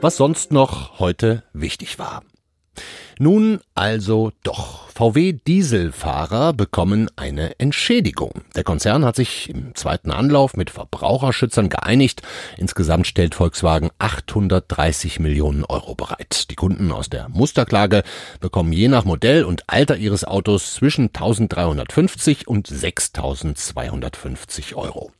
Was 0.00 0.16
sonst 0.16 0.52
noch 0.52 0.98
heute 0.98 1.44
wichtig 1.52 1.98
war. 1.98 2.22
Nun 3.22 3.60
also 3.76 4.32
doch. 4.42 4.88
VW-Dieselfahrer 4.88 6.52
bekommen 6.52 7.08
eine 7.14 7.60
Entschädigung. 7.60 8.32
Der 8.56 8.64
Konzern 8.64 9.04
hat 9.04 9.14
sich 9.14 9.48
im 9.48 9.76
zweiten 9.76 10.10
Anlauf 10.10 10.56
mit 10.56 10.70
Verbraucherschützern 10.70 11.68
geeinigt. 11.68 12.22
Insgesamt 12.56 13.06
stellt 13.06 13.36
Volkswagen 13.36 13.90
830 14.00 15.20
Millionen 15.20 15.64
Euro 15.64 15.94
bereit. 15.94 16.50
Die 16.50 16.56
Kunden 16.56 16.90
aus 16.90 17.10
der 17.10 17.28
Musterklage 17.28 18.02
bekommen 18.40 18.72
je 18.72 18.88
nach 18.88 19.04
Modell 19.04 19.44
und 19.44 19.62
Alter 19.68 19.96
ihres 19.96 20.24
Autos 20.24 20.74
zwischen 20.74 21.10
1350 21.14 22.48
und 22.48 22.66
6250 22.66 24.74
Euro. 24.74 25.12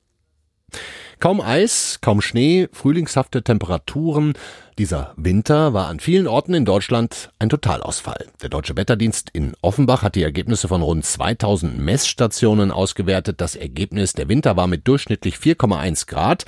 Kaum 1.23 1.41
Eis, 1.41 2.01
kaum 2.01 2.21
Schnee, 2.21 2.67
frühlingshafte 2.73 3.45
Temperaturen. 3.45 4.33
Dieser 4.77 5.15
Winter 5.17 5.73
war 5.73 5.87
an 5.87 6.01
vielen 6.01 6.27
Orten 6.27 6.53
in 6.53 6.65
Deutschland 6.65 7.31
ein 7.39 7.49
Totalausfall. 7.49 8.27
Der 8.43 8.49
Deutsche 8.49 8.77
Wetterdienst 8.77 9.31
in 9.33 9.53
Offenbach 9.63 10.03
hat 10.03 10.17
die 10.17 10.25
Ergebnisse 10.25 10.67
von 10.67 10.83
rund 10.83 11.05
2000 11.05 11.79
Messstationen 11.79 12.73
ausgewertet. 12.73 13.41
Das 13.41 13.55
Ergebnis 13.55 14.15
der 14.15 14.29
Winter 14.29 14.57
war 14.57 14.67
mit 14.67 14.89
durchschnittlich 14.89 15.37
4,1 15.37 16.09
Grad 16.09 16.45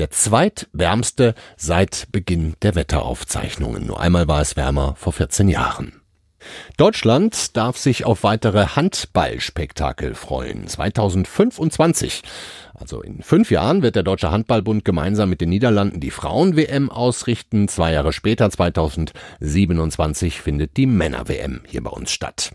der 0.00 0.10
zweitwärmste 0.10 1.36
seit 1.56 2.08
Beginn 2.10 2.54
der 2.62 2.74
Wetteraufzeichnungen. 2.74 3.86
Nur 3.86 4.00
einmal 4.00 4.26
war 4.26 4.40
es 4.40 4.56
wärmer 4.56 4.96
vor 4.96 5.12
14 5.12 5.48
Jahren. 5.48 6.02
Deutschland 6.76 7.56
darf 7.56 7.76
sich 7.76 8.04
auf 8.04 8.22
weitere 8.22 8.66
Handballspektakel 8.66 10.14
freuen. 10.14 10.66
2025. 10.66 12.22
Also 12.74 13.00
in 13.00 13.22
fünf 13.22 13.50
Jahren 13.50 13.82
wird 13.82 13.96
der 13.96 14.02
Deutsche 14.02 14.30
Handballbund 14.30 14.84
gemeinsam 14.84 15.30
mit 15.30 15.40
den 15.40 15.48
Niederlanden 15.48 16.00
die 16.00 16.10
Frauen-WM 16.10 16.90
ausrichten. 16.90 17.68
Zwei 17.68 17.92
Jahre 17.92 18.12
später, 18.12 18.50
2027, 18.50 20.40
findet 20.42 20.76
die 20.76 20.86
Männer-WM 20.86 21.62
hier 21.66 21.82
bei 21.82 21.90
uns 21.90 22.12
statt. 22.12 22.52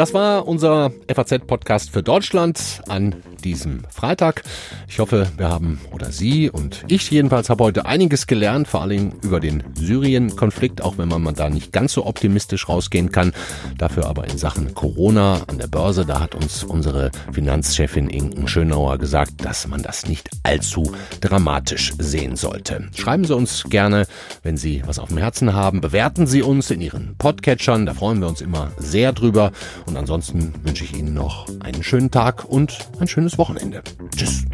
Das 0.00 0.14
war 0.14 0.48
unser 0.48 0.92
FAZ-Podcast 1.14 1.90
für 1.90 2.02
Deutschland 2.02 2.80
an 2.88 3.16
diesem 3.44 3.82
Freitag. 3.90 4.42
Ich 4.88 4.98
hoffe, 4.98 5.26
wir 5.36 5.50
haben 5.50 5.78
oder 5.92 6.10
Sie 6.10 6.48
und 6.48 6.86
ich 6.88 7.10
jedenfalls 7.10 7.50
habe 7.50 7.64
heute 7.64 7.84
einiges 7.84 8.26
gelernt, 8.26 8.66
vor 8.66 8.80
allem 8.80 9.12
über 9.20 9.40
den 9.40 9.62
Syrien-Konflikt, 9.74 10.80
auch 10.80 10.96
wenn 10.96 11.08
man 11.08 11.34
da 11.34 11.50
nicht 11.50 11.70
ganz 11.70 11.92
so 11.92 12.06
optimistisch 12.06 12.66
rausgehen 12.66 13.12
kann. 13.12 13.32
Dafür 13.76 14.06
aber 14.06 14.26
in 14.26 14.38
Sachen 14.38 14.74
Corona 14.74 15.42
an 15.48 15.58
der 15.58 15.66
Börse, 15.66 16.06
da 16.06 16.20
hat 16.20 16.34
uns 16.34 16.64
unsere 16.64 17.10
Finanzchefin 17.32 18.08
Inken 18.08 18.48
Schönauer 18.48 18.96
gesagt, 18.96 19.44
dass 19.44 19.66
man 19.66 19.82
das 19.82 20.06
nicht 20.06 20.30
allzu 20.44 20.92
dramatisch 21.20 21.92
sehen 21.98 22.36
sollte. 22.36 22.88
Schreiben 22.96 23.26
Sie 23.26 23.36
uns 23.36 23.64
gerne, 23.64 24.06
wenn 24.42 24.56
Sie 24.56 24.82
was 24.86 24.98
auf 24.98 25.08
dem 25.08 25.18
Herzen 25.18 25.52
haben. 25.52 25.82
Bewerten 25.82 26.26
Sie 26.26 26.40
uns 26.40 26.70
in 26.70 26.80
Ihren 26.80 27.16
Podcatchern, 27.18 27.84
da 27.84 27.92
freuen 27.92 28.20
wir 28.20 28.28
uns 28.28 28.40
immer 28.40 28.72
sehr 28.78 29.12
drüber. 29.12 29.52
Und 29.90 29.96
ansonsten 29.96 30.54
wünsche 30.62 30.84
ich 30.84 30.96
Ihnen 30.96 31.14
noch 31.14 31.48
einen 31.58 31.82
schönen 31.82 32.12
Tag 32.12 32.44
und 32.44 32.78
ein 33.00 33.08
schönes 33.08 33.38
Wochenende. 33.38 33.82
Tschüss. 34.14 34.44